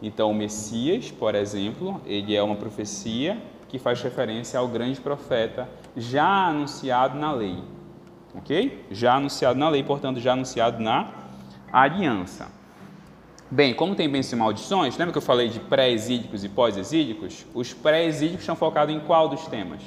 [0.00, 5.68] Então, o Messias, por exemplo, ele é uma profecia que faz referência ao grande profeta
[5.96, 7.58] já anunciado na lei.
[8.34, 8.86] Ok?
[8.90, 11.10] Já anunciado na lei, portanto, já anunciado na
[11.72, 12.48] aliança.
[13.50, 17.46] Bem, como tem bênçãos e maldições, lembra que eu falei de pré-exídicos e pós-exídicos?
[17.54, 19.82] Os pré-exídicos estão focados em qual dos temas?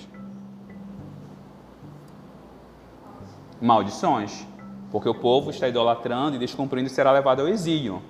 [3.62, 4.46] Maldições,
[4.92, 8.02] porque o povo está idolatrando e descumprindo e será levado ao exílio.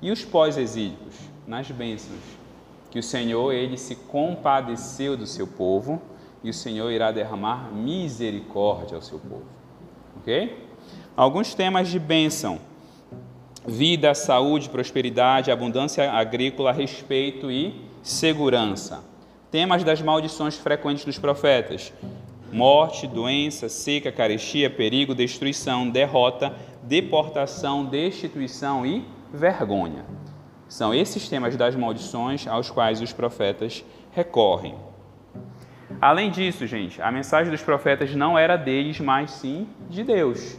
[0.00, 1.14] E os pós-exílicos,
[1.46, 2.20] nas bênçãos,
[2.90, 6.00] que o Senhor ele se compadeceu do seu povo
[6.44, 9.46] e o Senhor irá derramar misericórdia ao seu povo.
[10.18, 10.68] Ok?
[11.16, 12.58] Alguns temas de bênção:
[13.66, 19.02] vida, saúde, prosperidade, abundância agrícola, respeito e segurança.
[19.50, 21.92] Temas das maldições frequentes dos profetas:
[22.52, 30.04] morte, doença, seca, carestia, perigo, destruição, derrota, deportação, destituição e vergonha.
[30.68, 34.74] São esses temas das maldições aos quais os profetas recorrem.
[36.00, 40.58] Além disso, gente, a mensagem dos profetas não era deles, mas sim de Deus.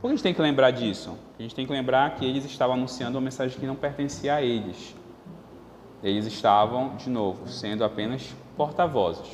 [0.00, 1.18] Por que a gente tem que lembrar disso?
[1.38, 4.42] A gente tem que lembrar que eles estavam anunciando uma mensagem que não pertencia a
[4.42, 4.96] eles.
[6.02, 9.28] Eles estavam, de novo, sendo apenas porta-vozes.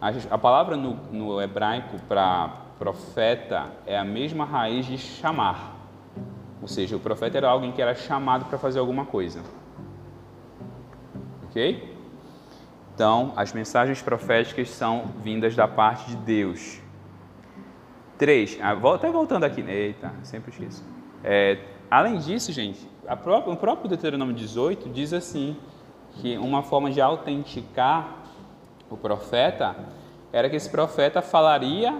[0.00, 2.48] A, a, palavra no, no hebraico para
[2.78, 5.76] profeta é a mesma raiz de chamar.
[6.62, 9.42] Ou seja, o profeta era alguém que era chamado para fazer alguma coisa.
[11.44, 11.94] Ok?
[12.94, 16.80] Então, as mensagens proféticas são vindas da parte de Deus.
[18.16, 18.58] 3.
[18.62, 19.62] Ah, até voltando aqui.
[19.62, 20.84] Eita, sempre esqueço.
[21.24, 21.58] É,
[21.90, 22.86] além disso, gente,
[23.22, 25.56] própria, o próprio Deuteronômio 18 diz assim:
[26.20, 28.19] que uma forma de autenticar
[28.90, 29.76] o profeta
[30.32, 31.96] era que esse profeta falaria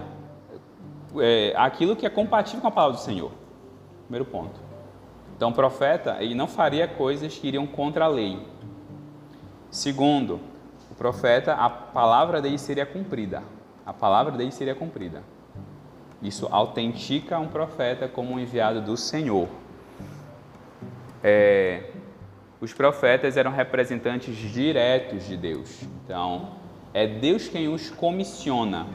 [1.19, 3.31] é, aquilo que é compatível com a palavra do Senhor.
[4.03, 4.59] Primeiro ponto.
[5.35, 8.45] Então, o profeta ele não faria coisas que iriam contra a lei.
[9.69, 10.39] Segundo,
[10.91, 13.41] o profeta, a palavra dele seria cumprida.
[13.85, 15.23] A palavra dele seria cumprida.
[16.21, 19.47] Isso autentica um profeta como um enviado do Senhor.
[21.23, 21.89] É,
[22.59, 25.81] os profetas eram representantes diretos de Deus.
[26.03, 26.60] Então,
[26.93, 28.87] é Deus quem os comissiona.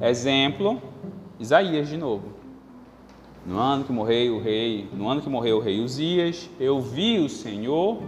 [0.00, 0.80] Exemplo,
[1.38, 2.32] Isaías de novo.
[3.44, 7.18] No ano que morreu o rei, no ano que morreu o rei Uzias, eu vi
[7.18, 8.00] o Senhor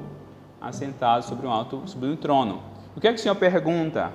[0.61, 2.63] assentado sobre um alto, sobre um trono.
[2.97, 4.13] O que é que o Senhor pergunta?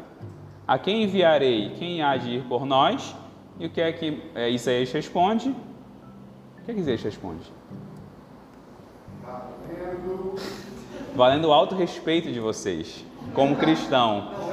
[0.66, 1.72] A quem enviarei?
[1.78, 3.16] Quem há de ir por nós?
[3.60, 5.50] E o que é que é, Isaías responde?
[5.50, 7.52] O que é que Isaías responde?
[9.22, 10.36] Valendo.
[11.16, 14.49] Valendo o alto respeito de vocês, como cristão.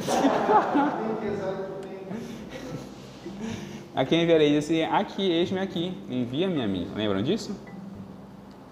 [3.94, 6.88] a quem enviarei disse, aqui, eis-me aqui, envia-me a mim.
[6.94, 7.54] Lembram disso?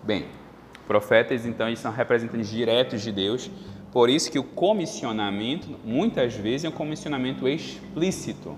[0.03, 0.27] Bem,
[0.87, 3.51] profetas então eles são representantes diretos de Deus
[3.93, 8.57] por isso que o comissionamento, muitas vezes, é um comissionamento explícito.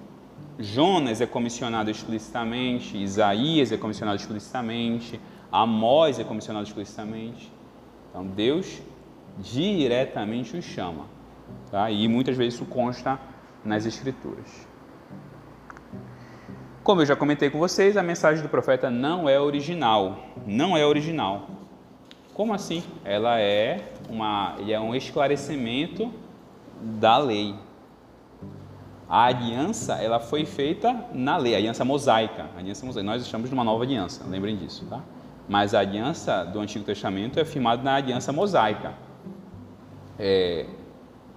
[0.59, 7.51] Jonas é comissionado explicitamente, Isaías é comissionado explicitamente, Amós é comissionado explicitamente.
[8.11, 8.83] Então, Deus
[9.39, 11.07] diretamente os chama.
[11.71, 11.91] Tá?
[11.91, 13.19] E muitas vezes isso consta
[13.65, 14.69] nas Escrituras.
[16.83, 20.19] Como eu já comentei com vocês, a mensagem do profeta não é original.
[20.47, 21.49] Não é original.
[22.33, 22.83] Como assim?
[23.05, 26.11] Ela é uma, ele é um esclarecimento
[26.81, 27.55] da lei.
[29.09, 32.47] A aliança, ela foi feita na lei, a aliança mosaica.
[32.57, 33.07] A aliança mosaica.
[33.07, 35.03] Nós estamos numa nova aliança, lembrem disso, tá?
[35.49, 38.95] Mas a aliança do Antigo Testamento é firmada na aliança mosaica.
[40.19, 40.65] É,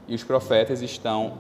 [0.08, 1.38] e os profetas estão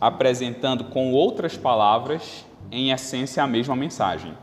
[0.00, 4.34] apresentando com outras palavras, em essência, a mesma mensagem.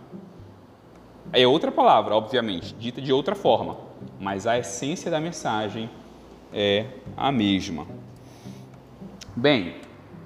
[1.33, 3.87] É outra palavra, obviamente, dita de outra forma
[4.19, 5.89] mas a essência da mensagem
[6.53, 6.85] é
[7.15, 7.85] a mesma.
[9.35, 9.75] Bem,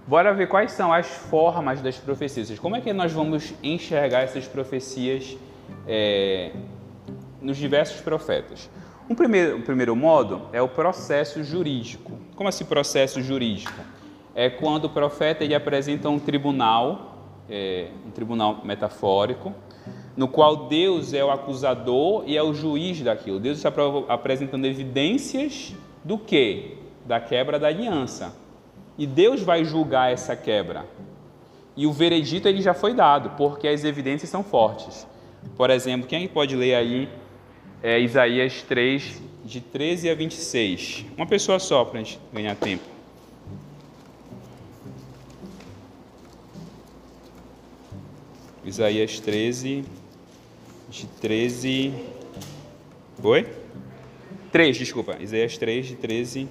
[0.07, 2.57] bora ver quais são as formas das profecias.
[2.59, 5.37] Como é que nós vamos enxergar essas profecias
[5.87, 6.51] é,
[7.41, 8.69] nos diversos profetas?
[9.11, 12.13] Um primeiro, um primeiro modo é o processo jurídico.
[12.33, 13.77] Como assim processo jurídico?
[14.33, 17.17] É quando o profeta ele apresenta um tribunal,
[17.49, 19.53] é, um tribunal metafórico,
[20.15, 23.37] no qual Deus é o acusador e é o juiz daquilo.
[23.37, 23.69] Deus está
[24.07, 26.77] apresentando evidências do que?
[27.05, 28.33] Da quebra da aliança.
[28.97, 30.85] E Deus vai julgar essa quebra.
[31.75, 35.05] E o veredito ele já foi dado, porque as evidências são fortes.
[35.57, 37.09] Por exemplo, quem pode ler aí
[37.83, 41.05] é Isaías 3, de 13 a 26?
[41.17, 42.83] Uma pessoa só para a gente ganhar tempo.
[48.63, 49.83] Isaías 13,
[50.89, 51.93] de 13.
[53.23, 53.47] Oi?
[54.51, 55.17] 3, desculpa.
[55.19, 56.47] Isaías 3, de 13.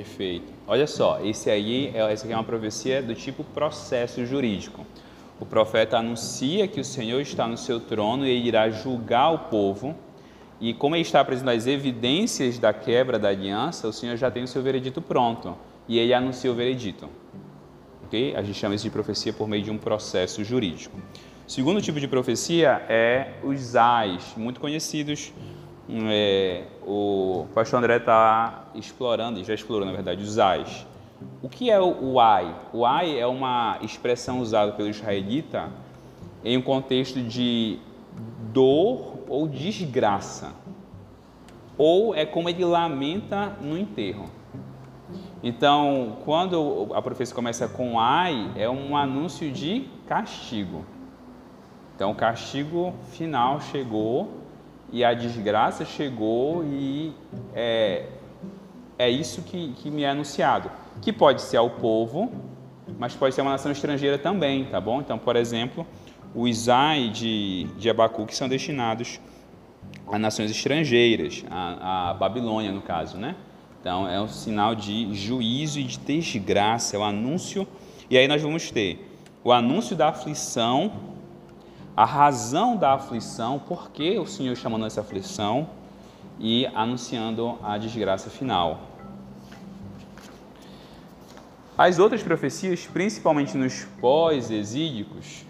[0.00, 0.50] Perfeito.
[0.66, 4.86] Olha só, esse aí, é, aqui é uma profecia do tipo processo jurídico.
[5.38, 9.94] O profeta anuncia que o Senhor está no seu trono e irá julgar o povo.
[10.58, 14.42] E como ele está apresentando as evidências da quebra da aliança, o Senhor já tem
[14.42, 15.54] o seu veredito pronto.
[15.86, 17.06] E ele anuncia o veredito.
[18.06, 18.34] Okay?
[18.34, 20.96] A gente chama isso de profecia por meio de um processo jurídico.
[21.46, 25.30] O segundo tipo de profecia é os ais, muito conhecidos.
[25.92, 30.86] É, o pastor André está explorando, já explorou na verdade, os ais.
[31.42, 32.54] O que é o ai?
[32.72, 35.68] O ai é uma expressão usada pelo israelita
[36.44, 37.78] em um contexto de
[38.52, 40.52] dor ou desgraça.
[41.76, 44.30] Ou é como ele lamenta no enterro.
[45.42, 50.84] Então, quando a profecia começa com ai, é um anúncio de castigo.
[51.94, 54.39] Então, o castigo final chegou
[54.92, 57.12] e a desgraça chegou e
[57.54, 58.06] é,
[58.98, 60.70] é isso que, que me é anunciado.
[61.00, 62.30] Que pode ser ao povo,
[62.98, 65.00] mas pode ser uma nação estrangeira também, tá bom?
[65.00, 65.86] Então, por exemplo,
[66.34, 69.20] os ai de, de Abacuque são destinados
[70.06, 73.36] a nações estrangeiras, a, a Babilônia, no caso, né?
[73.80, 77.66] Então, é um sinal de juízo e de desgraça, é o anúncio.
[78.10, 79.08] E aí nós vamos ter
[79.42, 80.92] o anúncio da aflição,
[81.96, 85.68] a razão da aflição, por que o Senhor chamando essa aflição
[86.38, 88.80] e anunciando a desgraça final.
[91.76, 95.44] As outras profecias, principalmente nos pós-exídicos,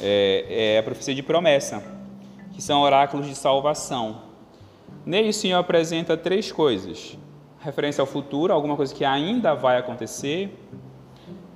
[0.00, 1.82] é, é a profecia de promessa,
[2.52, 4.22] que são oráculos de salvação.
[5.04, 7.18] Nele o Senhor apresenta três coisas:
[7.60, 10.54] referência ao futuro, alguma coisa que ainda vai acontecer.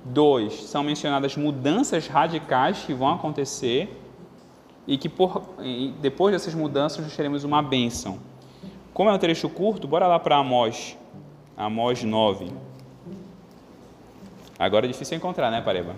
[0.03, 4.00] Dois, são mencionadas mudanças radicais que vão acontecer
[4.87, 8.19] e que por, e depois dessas mudanças nós teremos uma bênção.
[8.93, 10.97] Como é um trecho curto, bora lá para Amós,
[11.55, 12.51] Amós 9.
[14.59, 15.95] Agora é difícil encontrar, né, Pareba?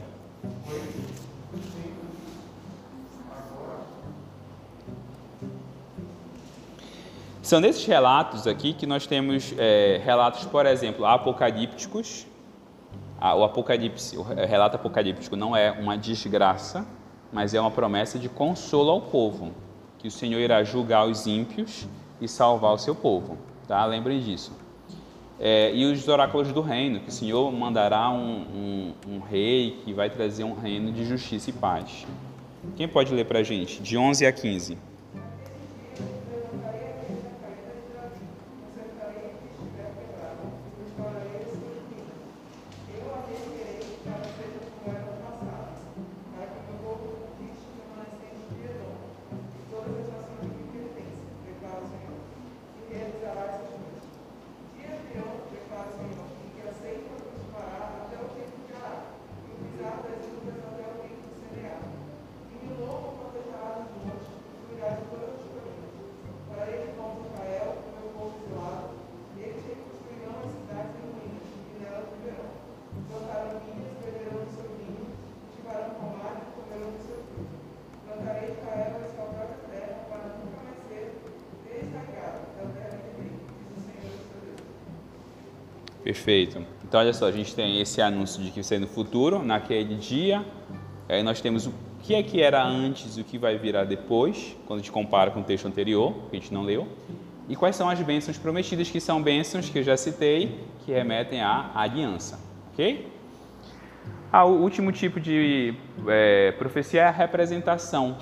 [7.41, 12.25] São desses relatos aqui que nós temos é, relatos, por exemplo, apocalípticos.
[13.19, 16.85] Ah, o apocalipse, o relato apocalíptico não é uma desgraça,
[17.33, 19.51] mas é uma promessa de consolo ao povo,
[19.97, 21.87] que o Senhor irá julgar os ímpios
[22.21, 23.37] e salvar o seu povo.
[23.67, 23.83] Tá?
[23.85, 24.51] Lembrem disso.
[25.39, 29.91] É, e os oráculos do reino, que o Senhor mandará um, um, um, rei que
[29.91, 32.05] vai trazer um reino de justiça e paz.
[32.77, 33.81] Quem pode ler para a gente?
[33.81, 34.77] De 11 a 15.
[86.23, 86.65] Perfeito.
[86.85, 90.45] Então, olha só, a gente tem esse anúncio de que vai no futuro, naquele dia.
[91.09, 94.55] Aí nós temos o que é que era antes e o que vai virar depois,
[94.65, 96.87] quando a gente compara com o texto anterior, que a gente não leu.
[97.49, 101.41] E quais são as bênçãos prometidas, que são bênçãos que eu já citei, que remetem
[101.41, 102.39] à aliança.
[102.71, 103.05] Ok?
[104.31, 105.75] Ah, o último tipo de
[106.07, 108.15] é, profecia é a representação,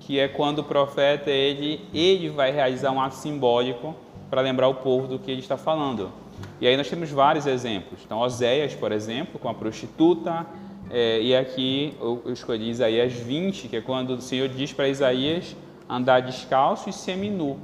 [0.00, 3.94] que é quando o profeta ele, ele vai realizar um ato simbólico
[4.28, 6.25] para lembrar o povo do que ele está falando.
[6.60, 8.00] E aí nós temos vários exemplos.
[8.04, 10.46] Então, Oséias, por exemplo, com a prostituta,
[10.90, 14.88] é, e aqui eu, eu escolhi Isaías 20, que é quando o Senhor diz para
[14.88, 15.56] Isaías
[15.88, 17.58] andar descalço e seminu.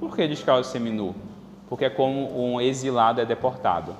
[0.00, 1.14] Por que descalço e seminu?
[1.68, 3.94] Porque é como um exilado é deportado.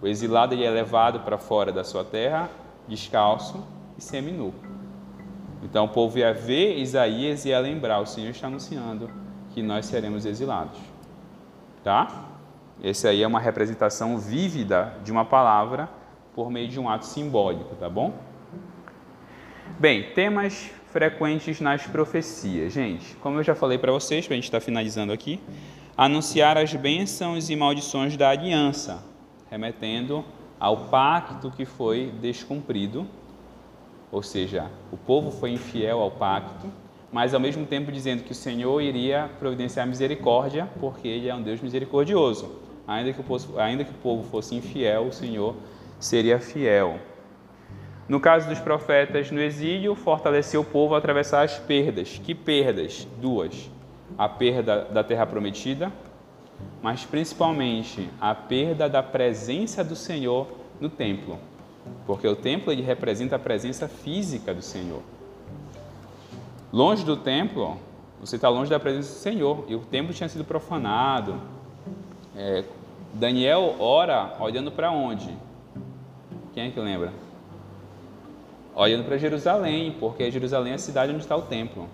[0.00, 2.50] O exilado ele é levado para fora da sua terra,
[2.86, 3.64] descalço
[3.98, 4.54] e seminu.
[5.62, 9.10] Então o povo ia ver Isaías e ia lembrar, o Senhor está anunciando
[9.52, 10.78] que nós seremos exilados.
[11.82, 12.33] Tá?
[12.82, 15.88] Esse aí é uma representação vívida de uma palavra
[16.34, 18.12] por meio de um ato simbólico, tá bom?
[19.78, 22.72] Bem, temas frequentes nas profecias.
[22.72, 25.40] Gente, como eu já falei para vocês, para a gente estar tá finalizando aqui,
[25.96, 29.02] anunciar as bênçãos e maldições da aliança,
[29.50, 30.24] remetendo
[30.58, 33.06] ao pacto que foi descumprido,
[34.10, 36.70] ou seja, o povo foi infiel ao pacto,
[37.12, 41.42] mas ao mesmo tempo dizendo que o Senhor iria providenciar misericórdia, porque Ele é um
[41.42, 45.56] Deus misericordioso ainda que, povo, ainda que o povo fosse infiel, o Senhor
[45.98, 46.98] seria fiel.
[48.08, 52.20] No caso dos profetas no exílio, fortaleceu o povo a atravessar as perdas.
[52.22, 53.08] Que perdas?
[53.20, 53.70] Duas.
[54.18, 55.90] A perda da terra prometida,
[56.82, 60.46] mas principalmente a perda da presença do Senhor
[60.78, 61.38] no templo.
[62.06, 65.02] Porque o templo ele representa a presença física do Senhor.
[66.70, 67.78] Longe do templo,
[68.20, 69.64] você está longe da presença do Senhor.
[69.68, 71.40] E o templo tinha sido profanado.
[72.36, 72.64] É,
[73.12, 75.32] Daniel ora olhando para onde?
[76.52, 77.12] Quem é que lembra?
[78.74, 81.88] Olhando para Jerusalém, porque Jerusalém é a cidade onde está o templo.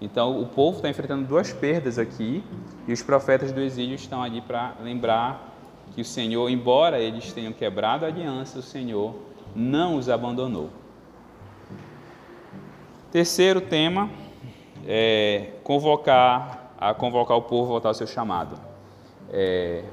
[0.00, 2.44] Então o povo está enfrentando duas perdas aqui
[2.86, 5.54] e os profetas do exílio estão ali para lembrar
[5.94, 9.14] que o Senhor, embora eles tenham quebrado a aliança, o Senhor
[9.54, 10.70] não os abandonou.
[13.10, 14.10] Terceiro tema
[14.86, 18.65] é convocar a convocar o povo a voltar ao seu chamado.
[19.30, 19.84] É,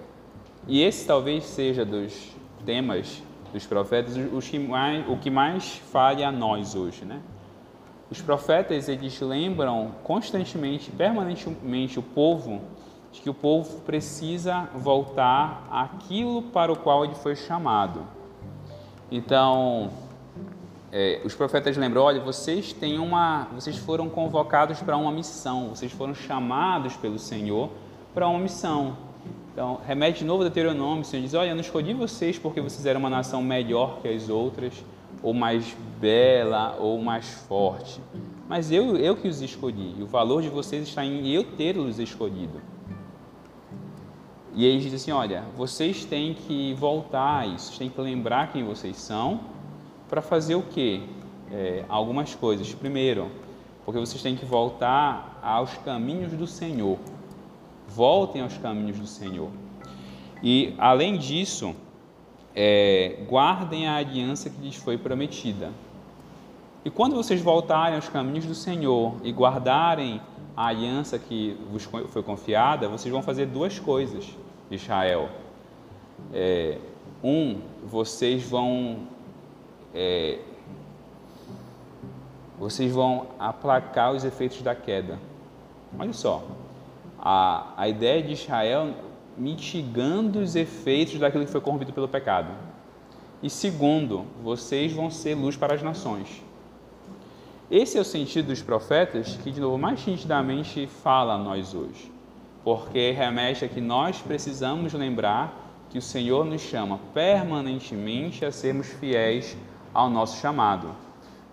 [0.68, 2.32] e esse talvez seja dos
[2.66, 3.22] temas
[3.54, 7.22] dos profetas os que mais, o que mais fale a nós hoje, né?
[8.10, 12.62] Os profetas eles lembram constantemente, permanentemente o povo
[13.12, 18.02] de que o povo precisa voltar àquilo para o qual ele foi chamado.
[19.12, 19.92] Então,
[20.92, 25.92] é, os profetas lembram: olha, vocês têm uma, vocês foram convocados para uma missão, vocês
[25.92, 27.70] foram chamados pelo Senhor
[28.14, 28.98] para uma missão.
[29.54, 32.60] Então, remete de novo ao Deuteronômio, o Senhor diz: olha, eu não escolhi vocês porque
[32.60, 34.74] vocês eram uma nação melhor que as outras,
[35.22, 38.02] ou mais bela, ou mais forte.
[38.50, 42.00] Mas eu, eu que os escolhi, e o valor de vocês está em eu tê-los
[42.00, 42.60] escolhido.
[44.56, 48.64] E ele diz assim: olha, vocês têm que voltar a isso, têm que lembrar quem
[48.64, 49.40] vocês são,
[50.10, 51.02] para fazer o quê?
[51.52, 52.74] É, algumas coisas.
[52.74, 53.30] Primeiro,
[53.86, 56.98] porque vocês têm que voltar aos caminhos do Senhor.
[57.96, 59.50] Voltem aos caminhos do Senhor.
[60.42, 61.76] E, além disso,
[62.56, 65.72] é, guardem a aliança que lhes foi prometida.
[66.86, 70.22] E quando vocês voltarem aos caminhos do Senhor e guardarem
[70.56, 74.26] a aliança que vos foi confiada, vocês vão fazer duas coisas.
[74.70, 75.30] Israel.
[76.34, 76.78] É,
[77.24, 79.08] um, vocês vão
[79.94, 80.40] é,
[82.58, 85.20] vocês vão aplacar os efeitos da queda.
[85.98, 86.44] Olha só,
[87.24, 88.94] a, a ideia de Israel
[89.38, 92.52] mitigando os efeitos daquilo que foi corrompido pelo pecado.
[93.42, 96.44] E segundo, vocês vão ser luz para as nações.
[97.72, 102.14] Esse é o sentido dos profetas que, de novo, mais nitidamente fala a nós hoje
[102.64, 105.54] porque remete a que nós precisamos lembrar
[105.90, 109.56] que o Senhor nos chama permanentemente a sermos fiéis
[109.94, 110.90] ao nosso chamado.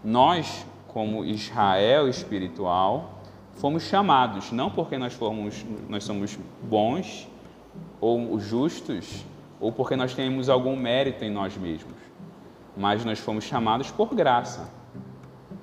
[0.03, 3.20] Nós, como Israel espiritual,
[3.61, 7.29] fomos chamados não porque nós fomos nós somos bons
[8.01, 9.25] ou justos
[9.61, 11.95] ou porque nós temos algum mérito em nós mesmos,
[12.75, 14.73] mas nós fomos chamados por graça.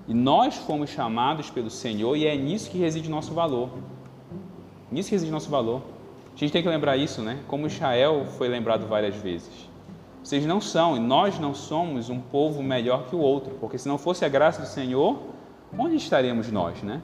[0.08, 3.70] E nós fomos chamados pelo Senhor e é nisso que reside nosso valor.
[4.91, 5.82] Nisso reside nosso valor.
[6.34, 7.39] A gente tem que lembrar isso, né?
[7.48, 9.68] Como Israel foi lembrado várias vezes.
[10.24, 13.88] Vocês não são, e nós não somos um povo melhor que o outro, porque se
[13.88, 15.20] não fosse a graça do Senhor,
[15.78, 17.02] onde estaremos nós, né?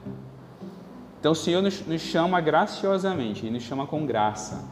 [1.24, 4.62] Então o Senhor nos, nos chama graciosamente, Ele nos chama com graça.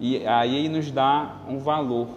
[0.00, 2.08] E aí Ele nos dá um valor.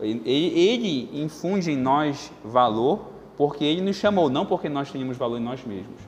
[0.00, 5.42] Ele, infunde em nós valor porque Ele nos chamou, não porque nós tenhamos valor em
[5.42, 6.00] nós mesmos.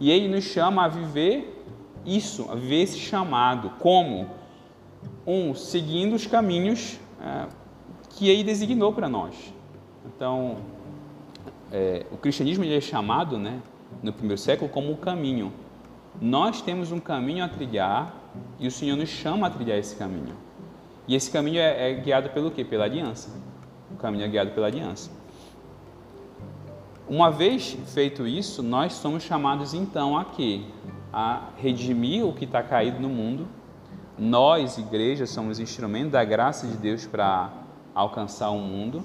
[0.00, 1.64] E Ele nos chama a viver
[2.04, 3.70] isso, a viver esse chamado.
[3.78, 4.26] Como?
[5.24, 7.46] Um, seguindo os caminhos é,
[8.10, 9.54] que ele designou para nós.
[10.04, 10.56] Então,
[11.70, 13.62] é, o cristianismo é chamado, né,
[14.02, 15.52] no primeiro século, como o caminho.
[16.20, 18.14] Nós temos um caminho a trilhar
[18.58, 20.34] e o Senhor nos chama a trilhar esse caminho.
[21.06, 22.64] E esse caminho é, é guiado pelo quê?
[22.64, 23.30] Pela aliança.
[23.90, 25.10] O caminho é guiado pela aliança.
[27.08, 30.62] Uma vez feito isso, nós somos chamados então a quê?
[31.14, 33.46] a redimir o que está caído no mundo.
[34.18, 37.52] Nós, igreja, somos instrumento da graça de Deus para
[37.94, 39.04] alcançar o mundo.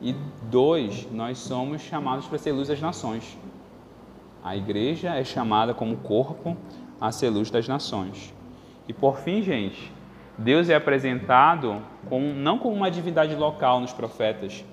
[0.00, 0.14] E
[0.50, 3.38] dois, nós somos chamados para ser luz das nações.
[4.48, 6.56] A igreja é chamada como corpo
[6.98, 8.32] a ser luz das nações.
[8.88, 9.92] E por fim, gente,
[10.38, 14.64] Deus é apresentado como, não como uma divindade local nos profetas,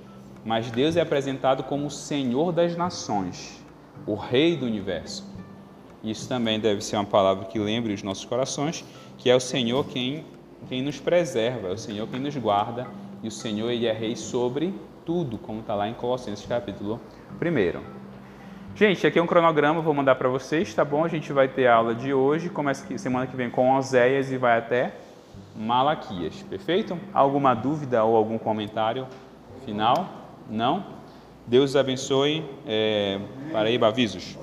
[0.46, 3.62] mas Deus é apresentado como o Senhor das nações,
[4.08, 5.30] o Rei do universo.
[6.02, 8.86] Isso também deve ser uma palavra que lembre os nossos corações,
[9.18, 10.24] que é o Senhor quem,
[10.70, 12.88] quem nos preserva, é o Senhor quem nos guarda,
[13.22, 14.74] e o Senhor ele é rei sobre
[15.06, 16.98] tudo, como está lá em Colossenses capítulo
[17.42, 18.05] 1.
[18.76, 21.06] Gente, aqui é um cronograma, vou mandar para vocês, tá bom?
[21.06, 24.58] A gente vai ter aula de hoje, começa semana que vem com Oséias e vai
[24.58, 24.92] até
[25.56, 27.00] Malaquias, perfeito?
[27.14, 29.08] Alguma dúvida ou algum comentário
[29.64, 30.10] final?
[30.50, 30.86] Não?
[31.48, 32.44] Deus abençoe.
[32.68, 33.18] É,
[33.88, 34.38] avisos.